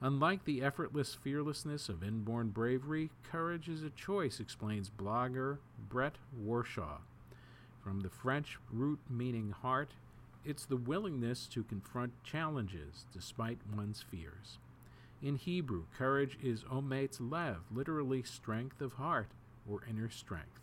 [0.00, 5.58] Unlike the effortless fearlessness of inborn bravery, courage is a choice, explains blogger
[5.88, 6.98] Brett Warshaw.
[7.82, 9.90] From the French root meaning heart,
[10.44, 14.58] it's the willingness to confront challenges despite one's fears.
[15.20, 19.28] In Hebrew, courage is ometz lev, literally strength of heart
[19.68, 20.60] or inner strength.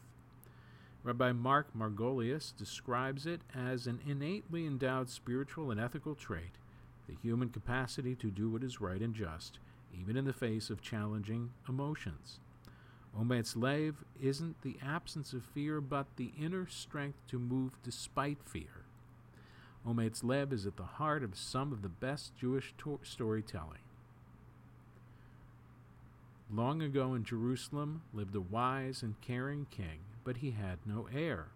[1.03, 6.57] Rabbi Marc Margolius describes it as an innately endowed spiritual and ethical trait,
[7.07, 9.59] the human capacity to do what is right and just,
[9.97, 12.39] even in the face of challenging emotions.
[13.17, 18.85] Ometz lev isn't the absence of fear, but the inner strength to move despite fear.
[19.85, 23.81] Ometz lev is at the heart of some of the best Jewish to- storytelling.
[26.51, 31.47] Long ago in Jerusalem lived a wise and caring king, but he had no heir.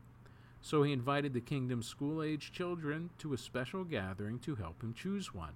[0.61, 4.93] So he invited the kingdom's school age children to a special gathering to help him
[4.93, 5.53] choose one.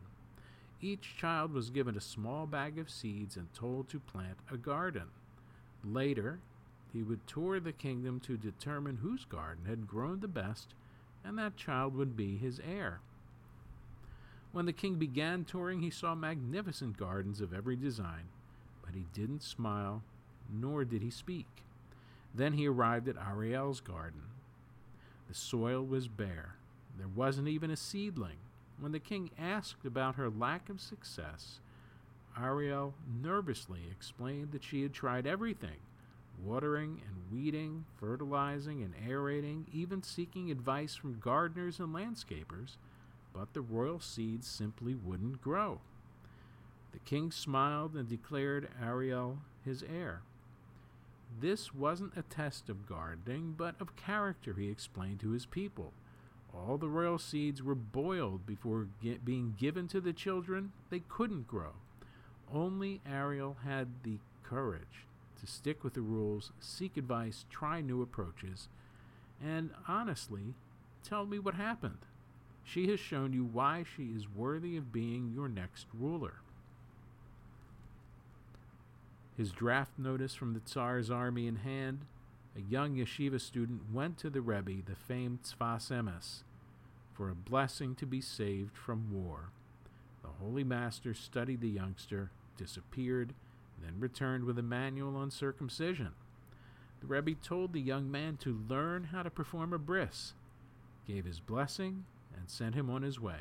[0.82, 5.10] Each child was given a small bag of seeds and told to plant a garden.
[5.94, 6.40] Later,
[6.92, 10.74] he would tour the kingdom to determine whose garden had grown the best,
[11.24, 13.00] and that child would be his heir.
[14.52, 18.30] When the king began touring, he saw magnificent gardens of every design,
[18.84, 20.04] but he didn't smile,
[20.52, 21.64] nor did he speak.
[22.34, 24.24] Then he arrived at Ariel's garden.
[25.28, 26.56] The soil was bare.
[26.98, 28.38] There wasn't even a seedling.
[28.80, 31.60] When the king asked about her lack of success,
[32.42, 35.78] Ariel nervously explained that she had tried everything
[36.44, 42.78] watering and weeding, fertilizing and aerating, even seeking advice from gardeners and landscapers,
[43.34, 45.80] but the royal seeds simply wouldn't grow.
[46.92, 50.22] The king smiled and declared Ariel his heir.
[51.40, 55.94] This wasn't a test of gardening, but of character, he explained to his people.
[56.54, 60.72] All the royal seeds were boiled before ge- being given to the children.
[60.90, 61.74] They couldn't grow.
[62.54, 65.06] Only Ariel had the courage
[65.40, 68.70] to stick with the rules, seek advice, try new approaches,
[69.44, 70.56] and honestly,
[71.04, 72.00] tell me what happened.
[72.64, 76.36] She has shown you why she is worthy of being your next ruler.
[79.38, 82.00] His draft notice from the Tsar's army in hand,
[82.56, 86.42] a young yeshiva student went to the Rebbe, the famed Tzfas Emes,
[87.14, 89.52] for a blessing to be saved from war.
[90.24, 93.34] The Holy Master studied the youngster, disappeared,
[93.82, 96.12] then returned with a manual on circumcision.
[97.00, 100.34] The Rebbe told the young man to learn how to perform a bris,
[101.08, 102.06] gave his blessing,
[102.36, 103.40] and sent him on his way.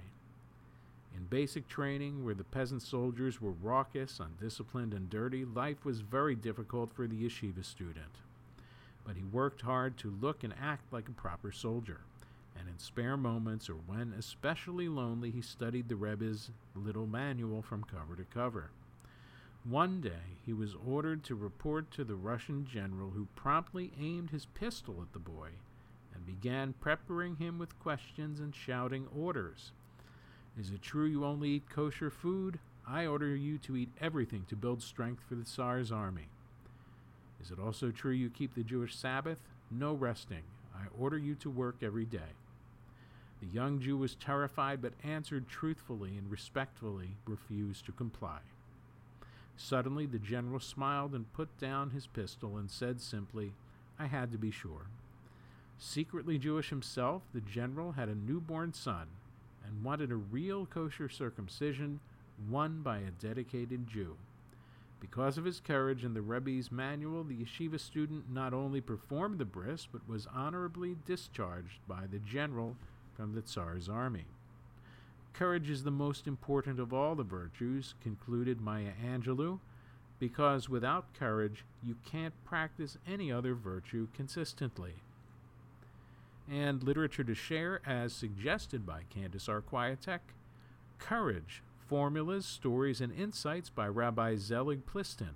[1.17, 6.35] In basic training, where the peasant soldiers were raucous, undisciplined, and dirty, life was very
[6.35, 8.21] difficult for the yeshiva student.
[9.05, 12.01] But he worked hard to look and act like a proper soldier,
[12.59, 17.85] and in spare moments or when especially lonely, he studied the Rebbe's little manual from
[17.85, 18.71] cover to cover.
[19.69, 24.47] One day, he was ordered to report to the Russian general, who promptly aimed his
[24.47, 25.49] pistol at the boy
[26.14, 29.73] and began peppering him with questions and shouting orders.
[30.57, 32.61] Is it true you only eat kosher food?
[32.87, 36.29] I order you to eat everything to build strength for the Tsar's army.
[37.43, 39.41] Is it also true you keep the Jewish Sabbath?
[39.69, 40.45] No resting.
[40.77, 42.37] I order you to work every day.
[43.41, 48.39] The young Jew was terrified but answered truthfully and respectfully refused to comply.
[49.57, 53.53] Suddenly the general smiled and put down his pistol and said simply,
[53.99, 54.87] I had to be sure.
[55.79, 59.07] Secretly Jewish himself, the general had a newborn son
[59.65, 62.01] and wanted a real kosher circumcision,
[62.49, 64.17] won by a dedicated Jew.
[65.01, 69.45] Because of his courage and the Rebbe's manual, the yeshiva student not only performed the
[69.45, 72.77] bris, but was honorably discharged by the general
[73.15, 74.25] from the Tsar's army.
[75.39, 79.59] Courage is the most important of all the virtues, concluded Maya Angelou,
[80.18, 84.95] because without courage you can't practice any other virtue consistently.
[86.51, 89.61] And literature to share, as suggested by Candace R.
[89.61, 90.20] Kwiatek,
[90.99, 95.34] Courage Formulas, Stories, and Insights by Rabbi Zelig Pliskin.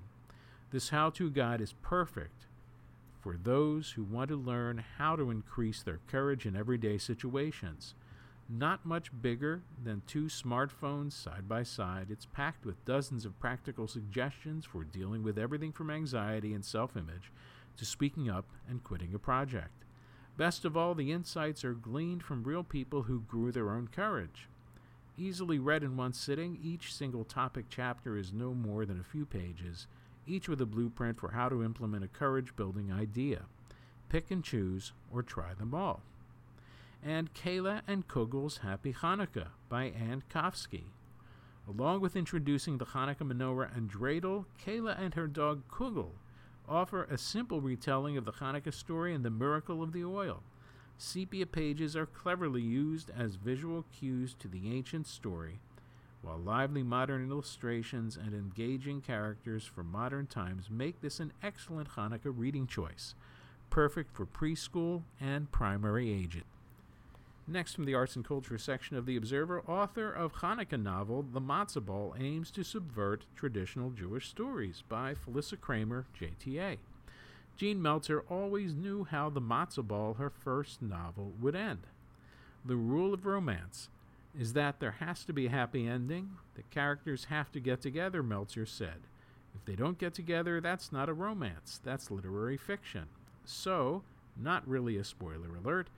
[0.71, 2.47] This how to guide is perfect
[3.21, 7.95] for those who want to learn how to increase their courage in everyday situations.
[8.53, 13.87] Not much bigger than two smartphones side by side, it's packed with dozens of practical
[13.87, 17.31] suggestions for dealing with everything from anxiety and self image
[17.77, 19.85] to speaking up and quitting a project.
[20.37, 24.49] Best of all, the insights are gleaned from real people who grew their own courage.
[25.17, 29.27] Easily read in one sitting, each single topic chapter is no more than a few
[29.27, 29.87] pages,
[30.27, 33.43] each with a blueprint for how to implement a courage building idea.
[34.09, 36.03] Pick and choose, or try them all.
[37.03, 40.85] And Kayla and Kugel's Happy Hanukkah by Ann Kofsky.
[41.67, 46.11] Along with introducing the Hanukkah menorah and dreidel, Kayla and her dog Kugel
[46.69, 50.43] offer a simple retelling of the Hanukkah story and the miracle of the oil.
[50.99, 55.59] Sepia pages are cleverly used as visual cues to the ancient story,
[56.21, 62.35] while lively modern illustrations and engaging characters from modern times make this an excellent Hanukkah
[62.37, 63.15] reading choice,
[63.71, 66.43] perfect for preschool and primary ages.
[67.51, 71.41] Next, from the Arts and Culture section of The Observer, author of Hanukkah novel The
[71.41, 76.77] Matzah Ball aims to subvert traditional Jewish stories by Felissa Kramer, JTA.
[77.57, 81.89] Jean Meltzer always knew how the matzah ball, her first novel, would end.
[82.65, 83.89] The rule of romance
[84.39, 86.37] is that there has to be a happy ending.
[86.55, 89.01] The characters have to get together, Meltzer said.
[89.57, 93.07] If they don't get together, that's not a romance, that's literary fiction.
[93.45, 94.05] So,
[94.37, 95.89] not really a spoiler alert,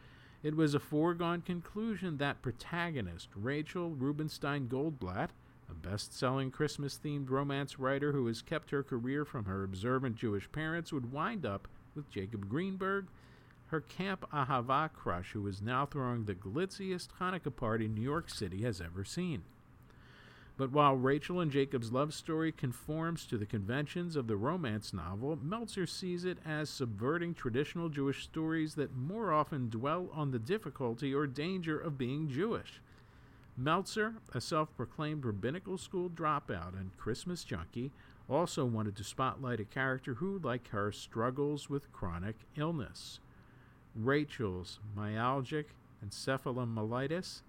[0.43, 5.31] it was a foregone conclusion that protagonist Rachel Rubinstein Goldblatt
[5.73, 10.17] a best selling Christmas themed romance writer who has kept her career from her observant
[10.17, 13.07] Jewish parents, would wind up with Jacob Greenberg,
[13.67, 18.63] her Camp Ahava crush, who is now throwing the glitziest Hanukkah party New York City
[18.63, 19.45] has ever seen.
[20.63, 25.37] But while Rachel and Jacob's love story conforms to the conventions of the romance novel,
[25.43, 31.13] Meltzer sees it as subverting traditional Jewish stories that more often dwell on the difficulty
[31.13, 32.81] or danger of being Jewish
[33.57, 37.91] Meltzer, a self proclaimed rabbinical school dropout and Christmas junkie,
[38.31, 43.19] also wanted to spotlight a character who, like her, struggles with chronic illness.
[43.97, 45.65] Rachel's myalgic
[46.07, 47.43] encephalomyelitis,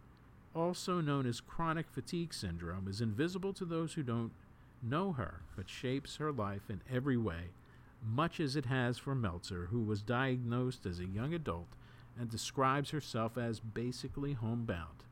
[0.55, 4.31] also known as chronic fatigue syndrome, is invisible to those who don't
[4.81, 7.49] know her, but shapes her life in every way,
[8.05, 11.69] much as it has for Meltzer, who was diagnosed as a young adult
[12.19, 15.03] and describes herself as basically homebound.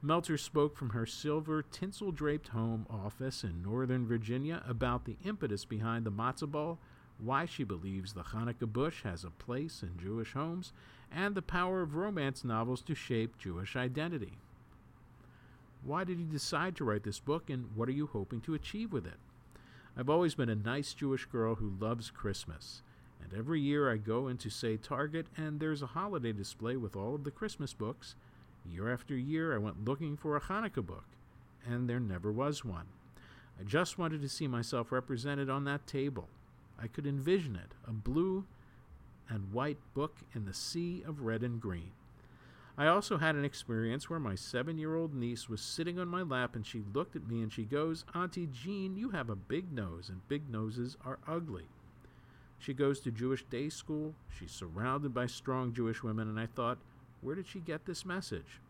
[0.00, 5.64] Meltzer spoke from her silver, tinsel draped home office in Northern Virginia about the impetus
[5.64, 6.78] behind the matzah ball,
[7.18, 10.72] why she believes the Hanukkah bush has a place in Jewish homes,
[11.12, 14.38] and the power of romance novels to shape Jewish identity.
[15.84, 18.92] Why did you decide to write this book, and what are you hoping to achieve
[18.92, 19.18] with it?
[19.96, 22.82] I've always been a nice Jewish girl who loves Christmas.
[23.22, 27.14] And every year I go into, say, Target, and there's a holiday display with all
[27.14, 28.14] of the Christmas books,
[28.70, 31.06] Year after year, I went looking for a Hanukkah book,
[31.66, 32.86] and there never was one.
[33.58, 36.28] I just wanted to see myself represented on that table.
[36.80, 38.44] I could envision it a blue
[39.28, 41.92] and white book in the sea of red and green.
[42.76, 46.22] I also had an experience where my seven year old niece was sitting on my
[46.22, 49.72] lap and she looked at me and she goes, Auntie Jean, you have a big
[49.72, 51.66] nose, and big noses are ugly.
[52.58, 54.14] She goes to Jewish day school.
[54.38, 56.78] She's surrounded by strong Jewish women, and I thought,
[57.20, 58.60] where did she get this message?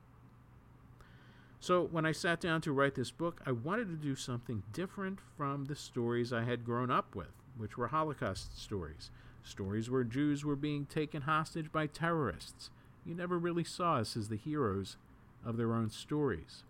[1.61, 5.18] So, when I sat down to write this book, I wanted to do something different
[5.36, 9.11] from the stories I had grown up with, which were Holocaust stories.
[9.49, 12.70] Stories where Jews were being taken hostage by terrorists.
[13.05, 14.96] You never really saw us as the heroes
[15.44, 16.62] of their own stories.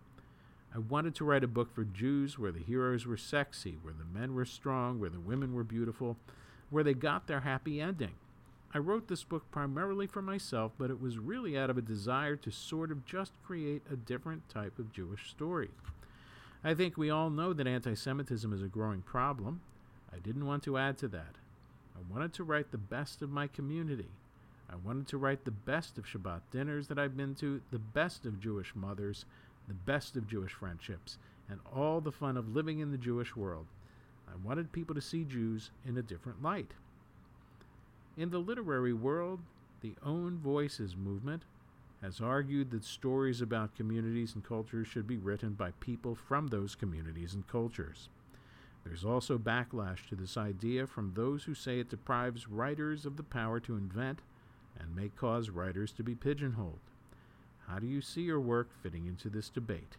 [0.73, 4.19] I wanted to write a book for Jews where the heroes were sexy, where the
[4.19, 6.17] men were strong, where the women were beautiful,
[6.69, 8.13] where they got their happy ending.
[8.73, 12.35] I wrote this book primarily for myself, but it was really out of a desire
[12.35, 15.71] to sort of just create a different type of Jewish story.
[16.63, 19.61] I think we all know that anti Semitism is a growing problem.
[20.13, 21.35] I didn't want to add to that.
[21.99, 24.09] I wanted to write the best of my community.
[24.69, 28.25] I wanted to write the best of Shabbat dinners that I've been to, the best
[28.25, 29.25] of Jewish mothers,
[29.67, 31.17] the best of Jewish friendships,
[31.49, 33.65] and all the fun of living in the Jewish world.
[34.27, 36.71] I wanted people to see Jews in a different light.
[38.15, 39.41] In the literary world,
[39.81, 41.43] the Own Voices movement
[42.01, 46.75] has argued that stories about communities and cultures should be written by people from those
[46.75, 48.07] communities and cultures.
[48.89, 53.23] There's also backlash to this idea from those who say it deprives writers of the
[53.23, 54.23] power to invent
[54.79, 56.79] and may cause writers to be pigeonholed.
[57.67, 59.97] How do you see your work fitting into this debate?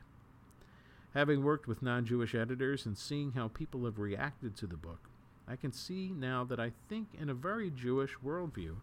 [1.14, 5.08] Having worked with non Jewish editors and seeing how people have reacted to the book,
[5.46, 8.78] I can see now that I think, in a very Jewish worldview,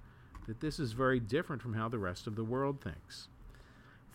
[0.48, 3.28] that this is very different from how the rest of the world thinks.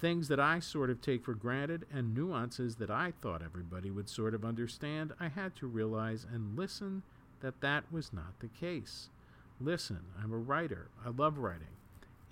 [0.02, 4.08] Things that I sort of take for granted and nuances that I thought everybody would
[4.08, 7.04] sort of understand, I had to realize and listen
[7.40, 9.10] that that was not the case.
[9.60, 10.88] Listen, I'm a writer.
[11.06, 11.76] I love writing.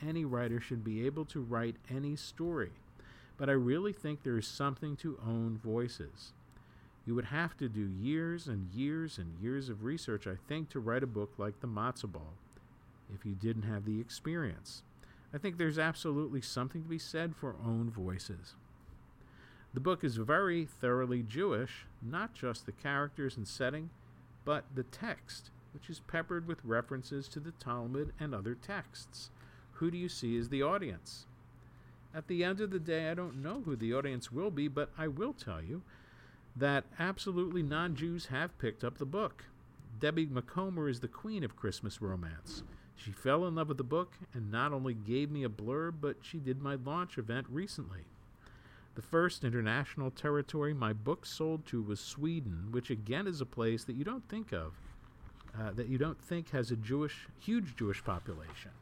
[0.04, 2.72] Any writer should be able to write any story.
[3.38, 6.32] But I really think there is something to own voices.
[7.06, 10.80] You would have to do years and years and years of research, I think, to
[10.80, 12.34] write a book like The Matzah Ball
[13.14, 14.82] if you didn't have the experience.
[15.32, 18.54] I think there's absolutely something to be said for own voices.
[19.72, 23.90] The book is very thoroughly Jewish, not just the characters and setting,
[24.44, 29.30] but the text, which is peppered with references to the Talmud and other texts.
[29.74, 31.26] Who do you see as the audience?
[32.12, 34.90] At the end of the day, I don't know who the audience will be, but
[34.98, 35.82] I will tell you
[36.56, 39.44] that absolutely non Jews have picked up the book.
[40.00, 42.64] Debbie Macomber is the queen of Christmas romance.
[43.02, 46.16] She fell in love with the book and not only gave me a blurb, but
[46.20, 48.04] she did my launch event recently.
[48.94, 53.84] The first international territory my book sold to was Sweden, which again is a place
[53.84, 54.74] that you don't think of,
[55.58, 58.72] uh, that you don't think has a Jewish, huge Jewish population.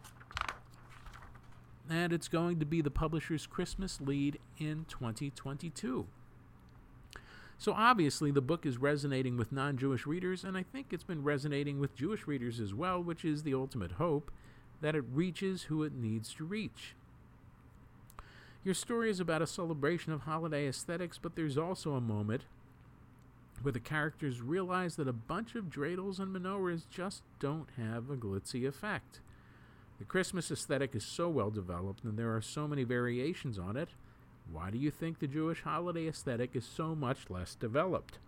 [1.89, 6.07] And it's going to be the publisher's Christmas lead in 2022.
[7.61, 11.25] So obviously, the book is resonating with non Jewish readers, and I think it's been
[11.25, 14.31] resonating with Jewish readers as well, which is the ultimate hope
[14.81, 16.95] that it reaches who it needs to reach.
[18.63, 22.45] Your story is about a celebration of holiday aesthetics, but there's also a moment
[23.63, 28.17] where the characters realize that a bunch of dreidels and menorahs just don't have a
[28.17, 29.21] glitzy effect.
[29.99, 33.89] The Christmas aesthetic is so well developed, and there are so many variations on it
[34.51, 38.19] why do you think the Jewish holiday aesthetic is so much less developed?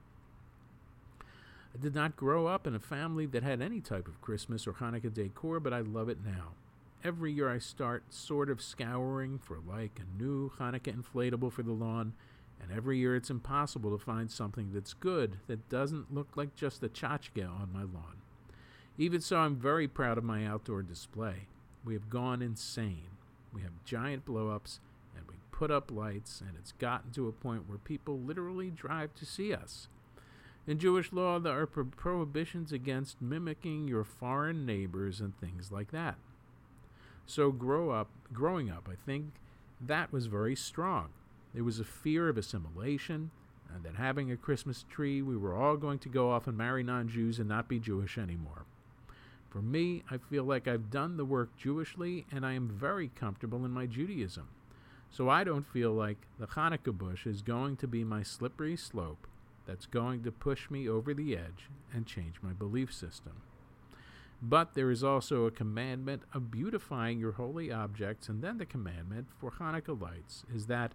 [1.74, 4.72] I did not grow up in a family that had any type of Christmas or
[4.74, 6.48] Hanukkah decor, but I love it now.
[7.02, 11.72] Every year I start sort of scouring for like a new Hanukkah inflatable for the
[11.72, 12.12] lawn,
[12.60, 16.82] and every year it's impossible to find something that's good that doesn't look like just
[16.82, 18.16] a tchotchke on my lawn.
[18.98, 21.46] Even so, I'm very proud of my outdoor display.
[21.84, 23.08] We have gone insane.
[23.54, 24.80] We have giant blow ups
[25.60, 29.52] put up lights, and it's gotten to a point where people literally drive to see
[29.52, 29.88] us.
[30.66, 35.90] In Jewish law, there are pro- prohibitions against mimicking your foreign neighbors and things like
[35.90, 36.14] that.
[37.26, 39.32] So, grow up, growing up, I think
[39.78, 41.10] that was very strong.
[41.52, 43.30] There was a fear of assimilation,
[43.68, 46.82] and that having a Christmas tree, we were all going to go off and marry
[46.82, 48.64] non Jews and not be Jewish anymore.
[49.50, 53.66] For me, I feel like I've done the work Jewishly, and I am very comfortable
[53.66, 54.48] in my Judaism.
[55.10, 59.26] So I don't feel like the Hanukkah bush is going to be my slippery slope
[59.66, 63.42] that's going to push me over the edge and change my belief system.
[64.42, 69.26] But there is also a commandment of beautifying your holy objects, and then the commandment
[69.38, 70.92] for Hanukkah lights is that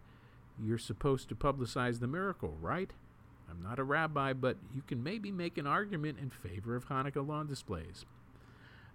[0.61, 2.91] you're supposed to publicize the miracle, right?
[3.49, 7.27] I'm not a rabbi, but you can maybe make an argument in favor of Hanukkah
[7.27, 8.05] lawn displays.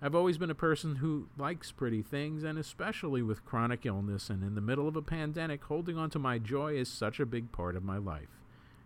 [0.02, 4.42] I've always been a person who likes pretty things, and especially with chronic illness and
[4.42, 7.52] in the middle of a pandemic, holding on to my joy is such a big
[7.52, 8.40] part of my life.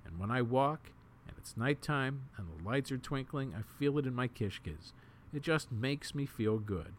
[0.05, 0.91] And when I walk,
[1.29, 4.93] and it's nighttime, and the lights are twinkling, I feel it in my kishkes.
[5.33, 6.95] It just makes me feel good.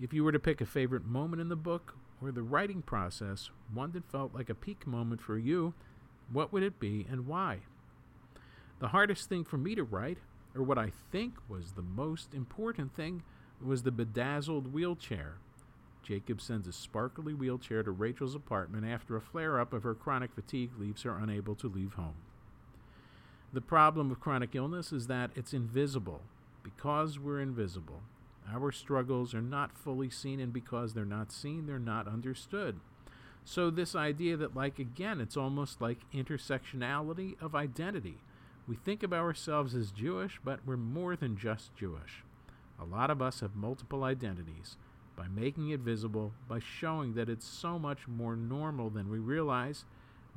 [0.00, 3.50] If you were to pick a favorite moment in the book or the writing process,
[3.74, 5.74] one that felt like a peak moment for you,
[6.32, 7.58] what would it be and why?
[8.78, 10.18] The hardest thing for me to write
[10.54, 13.22] or what I think was the most important thing,
[13.64, 15.34] was the bedazzled wheelchair.
[16.02, 20.34] Jacob sends a sparkly wheelchair to Rachel's apartment after a flare up of her chronic
[20.34, 22.16] fatigue leaves her unable to leave home.
[23.52, 26.22] The problem of chronic illness is that it's invisible.
[26.62, 28.02] Because we're invisible,
[28.50, 32.78] our struggles are not fully seen, and because they're not seen, they're not understood.
[33.44, 38.18] So, this idea that, like, again, it's almost like intersectionality of identity
[38.66, 42.22] we think of ourselves as Jewish, but we're more than just Jewish.
[42.80, 44.76] A lot of us have multiple identities.
[45.16, 49.84] By making it visible, by showing that it's so much more normal than we realize,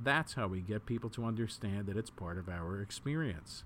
[0.04, 3.64] that's how we get people to understand that it's part of our experience.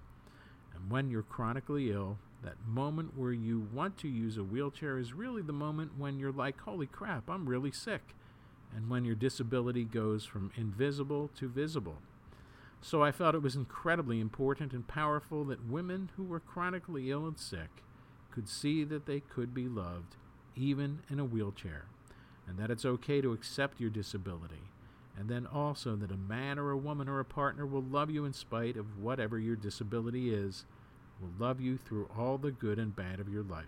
[0.75, 5.13] And when you're chronically ill, that moment where you want to use a wheelchair is
[5.13, 8.15] really the moment when you're like, holy crap, I'm really sick.
[8.75, 11.97] And when your disability goes from invisible to visible.
[12.81, 17.25] So I felt it was incredibly important and powerful that women who were chronically ill
[17.25, 17.83] and sick
[18.31, 20.15] could see that they could be loved,
[20.55, 21.85] even in a wheelchair,
[22.47, 24.71] and that it's okay to accept your disability,
[25.17, 28.23] and then also that a man or a woman or a partner will love you
[28.23, 30.65] in spite of whatever your disability is,
[31.19, 33.65] will love you through all the good and bad of your life.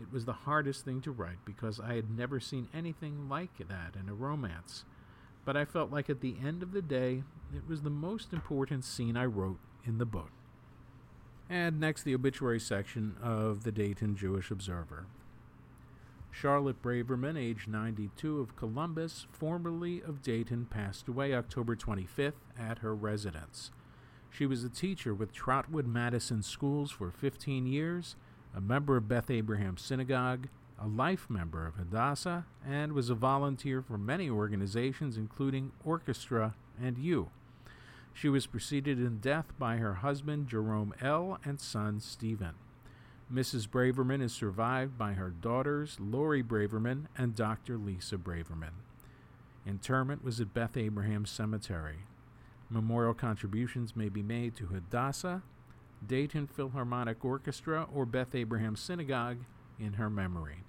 [0.00, 3.96] It was the hardest thing to write because I had never seen anything like that
[4.00, 4.84] in a romance
[5.48, 7.22] but I felt like at the end of the day,
[7.56, 10.28] it was the most important scene I wrote in the book.
[11.48, 15.06] And next, the obituary section of the Dayton Jewish Observer.
[16.30, 22.94] Charlotte Braverman, age 92, of Columbus, formerly of Dayton, passed away October 25th at her
[22.94, 23.70] residence.
[24.28, 28.16] She was a teacher with Trotwood Madison Schools for 15 years,
[28.54, 30.48] a member of Beth Abraham Synagogue,
[30.80, 36.98] a life member of Hadassah, and was a volunteer for many organizations, including Orchestra and
[36.98, 37.30] You.
[38.14, 41.38] She was preceded in death by her husband Jerome L.
[41.44, 42.54] and son Stephen.
[43.32, 43.68] Mrs.
[43.68, 47.76] Braverman is survived by her daughters Lori Braverman and Dr.
[47.76, 48.82] Lisa Braverman.
[49.66, 51.98] Interment was at Beth Abraham Cemetery.
[52.70, 55.42] Memorial contributions may be made to Hadassah,
[56.06, 59.38] Dayton Philharmonic Orchestra, or Beth Abraham Synagogue
[59.78, 60.64] in her memory.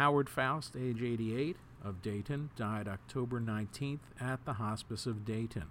[0.00, 5.66] Howard Faust, age 88, of Dayton, died October 19th at the Hospice of Dayton.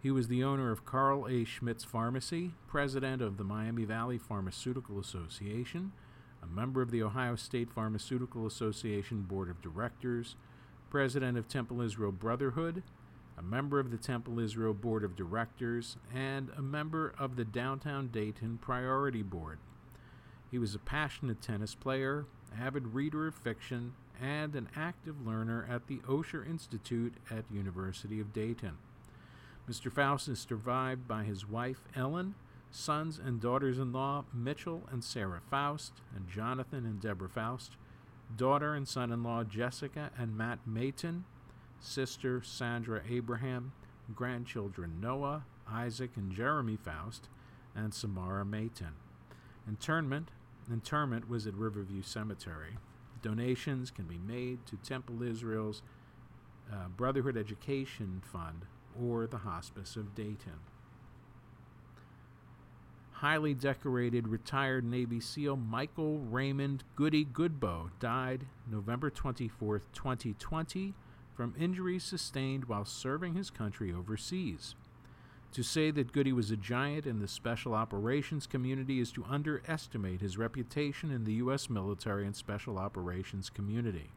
[0.00, 1.42] He was the owner of Carl A.
[1.42, 5.90] Schmitz Pharmacy, president of the Miami Valley Pharmaceutical Association,
[6.40, 10.36] a member of the Ohio State Pharmaceutical Association Board of Directors,
[10.88, 12.84] president of Temple Israel Brotherhood,
[13.36, 18.10] a member of the Temple Israel Board of Directors, and a member of the Downtown
[18.12, 19.58] Dayton Priority Board.
[20.52, 22.26] He was a passionate tennis player,
[22.58, 28.32] avid reader of fiction, and an active learner at the Osher Institute at University of
[28.32, 28.76] Dayton.
[29.68, 29.90] Mr.
[29.90, 32.34] Faust is survived by his wife Ellen,
[32.70, 37.72] sons and daughters-in-law Mitchell and Sarah Faust, and Jonathan and Deborah Faust,
[38.36, 41.24] daughter and son-in-law Jessica and Matt Mayton,
[41.80, 43.72] sister Sandra Abraham,
[44.14, 47.28] grandchildren Noah, Isaac, and Jeremy Faust,
[47.74, 48.94] and Samara Mayton.
[49.68, 50.30] Internment
[50.72, 52.78] Interment was at Riverview Cemetery.
[53.22, 55.82] Donations can be made to Temple Israel's
[56.72, 58.64] uh, Brotherhood Education Fund
[59.00, 60.60] or the Hospice of Dayton.
[63.12, 70.94] Highly decorated retired Navy SEAL Michael Raymond Goody Goodboe died November 24, 2020,
[71.34, 74.74] from injuries sustained while serving his country overseas.
[75.54, 80.20] To say that Goody was a giant in the special operations community is to underestimate
[80.20, 81.68] his reputation in the U.S.
[81.68, 84.10] military and special operations community.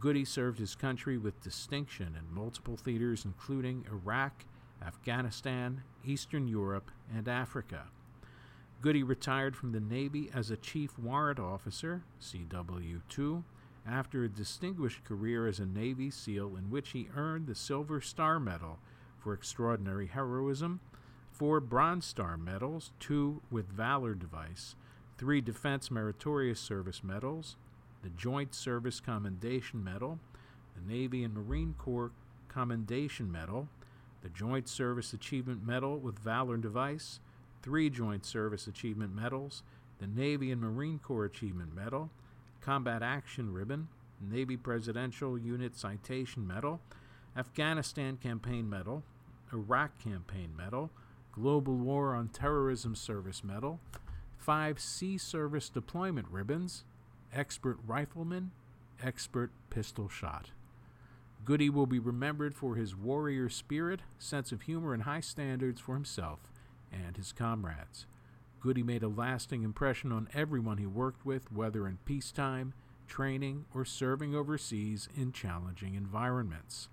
[0.00, 4.46] Goody served his country with distinction in multiple theaters, including Iraq,
[4.82, 7.84] Afghanistan, Eastern Europe, and Africa.
[8.80, 13.44] Goody retired from the Navy as a Chief Warrant Officer, CW 2,
[13.86, 18.40] after a distinguished career as a Navy SEAL in which he earned the Silver Star
[18.40, 18.78] Medal
[19.18, 20.80] for extraordinary heroism,
[21.30, 24.74] four Bronze Star medals, two with Valor Device,
[25.18, 27.56] three Defense Meritorious Service medals,
[28.02, 30.18] the Joint Service Commendation Medal,
[30.74, 32.12] the Navy and Marine Corps
[32.48, 33.68] Commendation Medal,
[34.22, 37.20] the Joint Service Achievement Medal with Valor Device,
[37.62, 39.62] three Joint Service Achievement Medals,
[39.98, 42.10] the Navy and Marine Corps Achievement Medal,
[42.60, 43.88] Combat Action Ribbon,
[44.20, 46.80] Navy Presidential Unit Citation Medal,
[47.38, 49.04] Afghanistan Campaign Medal,
[49.52, 50.90] Iraq Campaign Medal,
[51.30, 53.78] Global War on Terrorism Service Medal,
[54.36, 56.82] five Sea Service Deployment Ribbons,
[57.32, 58.50] Expert Rifleman,
[59.04, 60.50] Expert Pistol Shot.
[61.44, 65.94] Goody will be remembered for his warrior spirit, sense of humor, and high standards for
[65.94, 66.40] himself
[66.92, 68.06] and his comrades.
[68.60, 72.74] Goody made a lasting impression on everyone he worked with, whether in peacetime,
[73.06, 76.88] training, or serving overseas in challenging environments.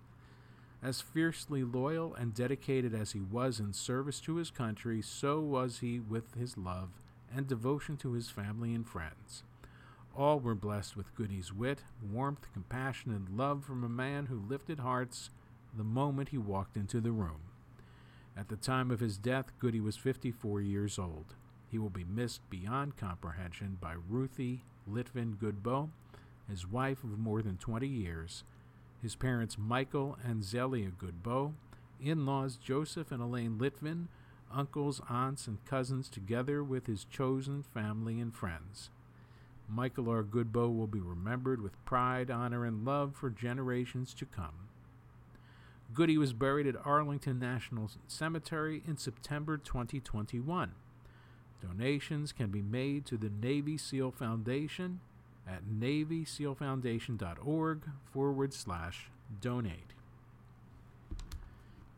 [0.85, 5.79] As fiercely loyal and dedicated as he was in service to his country, so was
[5.79, 6.89] he with his love
[7.35, 9.41] and devotion to his family and friends.
[10.15, 14.77] All were blessed with Goody's wit, warmth, compassion, and love from a man who lifted
[14.77, 15.31] hearts
[15.75, 17.41] the moment he walked into the room.
[18.37, 21.33] At the time of his death, Goody was 54 years old.
[21.67, 25.89] He will be missed beyond comprehension by Ruthie Litvin Goodboe,
[26.47, 28.43] his wife of more than 20 years,
[29.05, 31.53] his parents Michael and Zelia Goodbow,
[32.01, 34.07] in laws Joseph and Elaine Litvin,
[34.51, 38.89] uncles, aunts, and cousins, together with his chosen family and friends.
[39.69, 40.23] Michael R.
[40.23, 44.69] Goodbow will be remembered with pride, honor, and love for generations to come.
[45.93, 50.71] Goody was buried at Arlington National Cemetery in September 2021.
[51.61, 54.99] Donations can be made to the Navy SEAL Foundation
[55.47, 57.81] at navysealfoundation.org
[58.11, 59.09] forward slash
[59.41, 59.93] donate.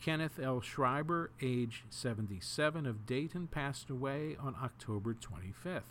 [0.01, 0.61] Kenneth L.
[0.61, 5.81] Schreiber, age 77, of Dayton, passed away on October 25th.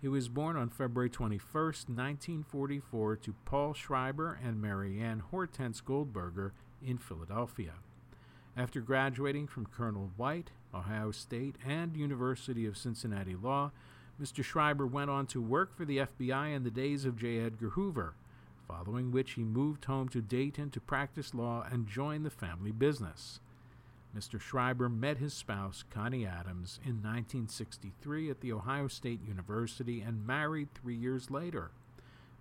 [0.00, 6.52] He was born on February 21, 1944, to Paul Schreiber and Marianne Hortense Goldberger
[6.84, 7.74] in Philadelphia.
[8.56, 13.72] After graduating from Colonel White, Ohio State, and University of Cincinnati Law,
[14.20, 14.42] Mr.
[14.42, 17.38] Schreiber went on to work for the FBI in the days of J.
[17.38, 18.14] Edgar Hoover,
[18.66, 23.38] following which he moved home to Dayton to practice law and join the family business.
[24.16, 24.40] Mr.
[24.40, 30.74] Schreiber met his spouse, Connie Adams, in 1963 at The Ohio State University and married
[30.74, 31.70] three years later.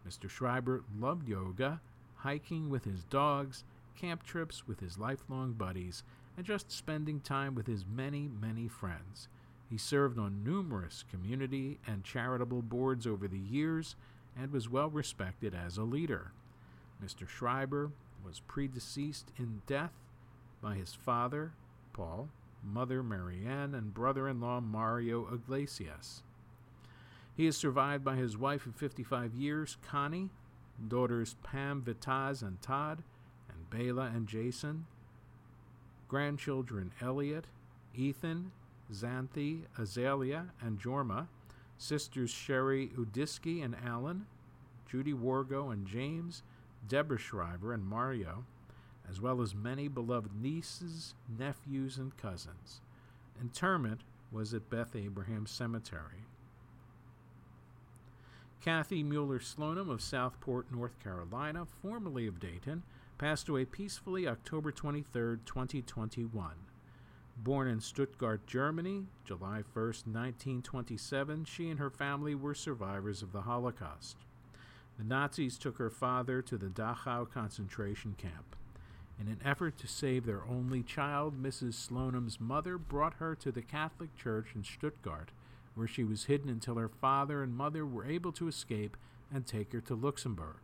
[0.08, 0.30] Mr.
[0.30, 1.82] Schreiber loved yoga,
[2.16, 3.64] hiking with his dogs,
[3.96, 6.04] camp trips with his lifelong buddies,
[6.36, 9.28] and just spending time with his many, many friends.
[9.70, 13.96] He served on numerous community and charitable boards over the years
[14.38, 16.32] and was well respected as a leader.
[17.04, 17.28] Mr.
[17.28, 17.92] Schreiber
[18.24, 19.94] was predeceased in death
[20.62, 21.52] by his father,
[21.94, 22.30] Paul,
[22.64, 26.24] mother Marianne, and brother in law Mario Iglesias.
[27.36, 30.30] He is survived by his wife of 55 years, Connie,
[30.88, 33.04] daughters Pam, Vitaz, and Todd,
[33.50, 34.86] and Bela and Jason,
[36.08, 37.46] grandchildren Elliot,
[37.94, 38.52] Ethan,
[38.94, 41.28] Xanthi, Azalea, and Jorma,
[41.78, 44.26] sisters Sherry Udiski and Alan,
[44.90, 46.44] Judy Wargo and James,
[46.88, 48.46] Deborah Schreiber and Mario,
[49.10, 52.82] as well as many beloved nieces, nephews, and cousins.
[53.42, 56.26] Interment was at Beth Abraham Cemetery.
[58.62, 62.84] Kathy Mueller Slonim of Southport, North Carolina, formerly of Dayton,
[63.18, 66.67] passed away peacefully October 23, 2021.
[67.44, 73.42] Born in Stuttgart, Germany, July 1, 1927, she and her family were survivors of the
[73.42, 74.18] Holocaust.
[74.98, 78.56] The Nazis took her father to the Dachau concentration camp.
[79.20, 81.76] In an effort to save their only child, Mrs.
[81.76, 85.30] Slonim's mother brought her to the Catholic Church in Stuttgart,
[85.76, 88.98] where she was hidden until her father and mother were able to escape
[89.32, 90.62] and take her to Luxembourg.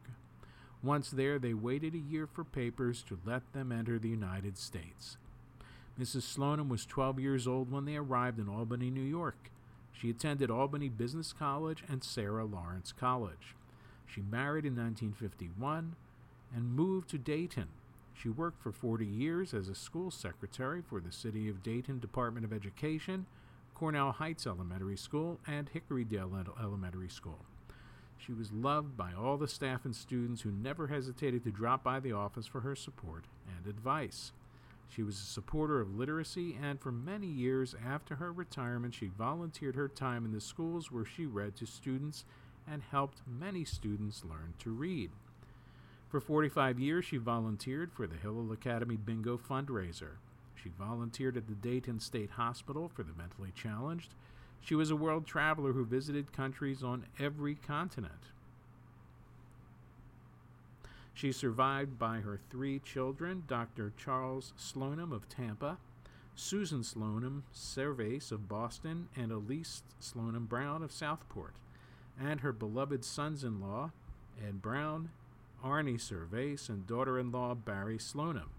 [0.81, 5.17] Once there, they waited a year for papers to let them enter the United States.
[5.99, 6.23] Mrs.
[6.23, 9.51] Slonim was 12 years old when they arrived in Albany, New York.
[9.91, 13.55] She attended Albany Business College and Sarah Lawrence College.
[14.07, 15.95] She married in 1951
[16.55, 17.67] and moved to Dayton.
[18.15, 22.45] She worked for 40 years as a school secretary for the City of Dayton Department
[22.45, 23.27] of Education,
[23.75, 27.39] Cornell Heights Elementary School, and Hickorydale Elementary School.
[28.17, 31.99] She was loved by all the staff and students who never hesitated to drop by
[31.99, 34.31] the office for her support and advice.
[34.93, 39.75] She was a supporter of literacy, and for many years after her retirement, she volunteered
[39.75, 42.25] her time in the schools where she read to students
[42.67, 45.09] and helped many students learn to read.
[46.09, 50.17] For 45 years, she volunteered for the Hillel Academy Bingo fundraiser.
[50.53, 54.13] She volunteered at the Dayton State Hospital for the mentally challenged.
[54.61, 58.29] She was a world traveler who visited countries on every continent.
[61.13, 63.93] She's survived by her three children Dr.
[63.97, 65.77] Charles Slonim of Tampa,
[66.35, 71.53] Susan Slonim Servais of Boston, and Elise Slonim Brown of Southport,
[72.19, 73.91] and her beloved sons in law,
[74.43, 75.11] Ed Brown,
[75.63, 78.49] Arnie Servais, and daughter in law Barry Slonim.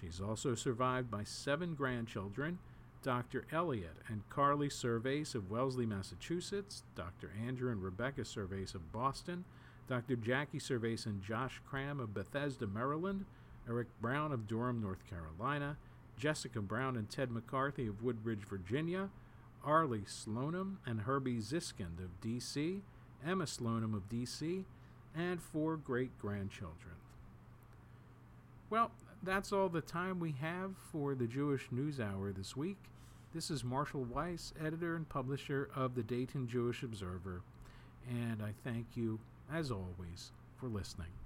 [0.00, 2.58] She's also survived by seven grandchildren.
[3.02, 3.44] Dr.
[3.52, 7.30] Elliot and Carly Servais of Wellesley, Massachusetts, Dr.
[7.46, 9.44] Andrew and Rebecca Servais of Boston,
[9.88, 10.16] Dr.
[10.16, 13.24] Jackie Servais and Josh Cram of Bethesda, Maryland,
[13.68, 15.76] Eric Brown of Durham, North Carolina,
[16.18, 19.10] Jessica Brown and Ted McCarthy of Woodbridge, Virginia,
[19.64, 22.82] Arlie Slonim and Herbie Ziskind of D.C.,
[23.24, 24.64] Emma Slonim of D.C.,
[25.16, 26.94] and four great grandchildren.
[28.70, 28.90] Well,
[29.22, 32.78] that's all the time we have for the Jewish News Hour this week.
[33.34, 37.42] This is Marshall Weiss, editor and publisher of the Dayton Jewish Observer,
[38.08, 39.18] and I thank you
[39.52, 41.25] as always, for listening.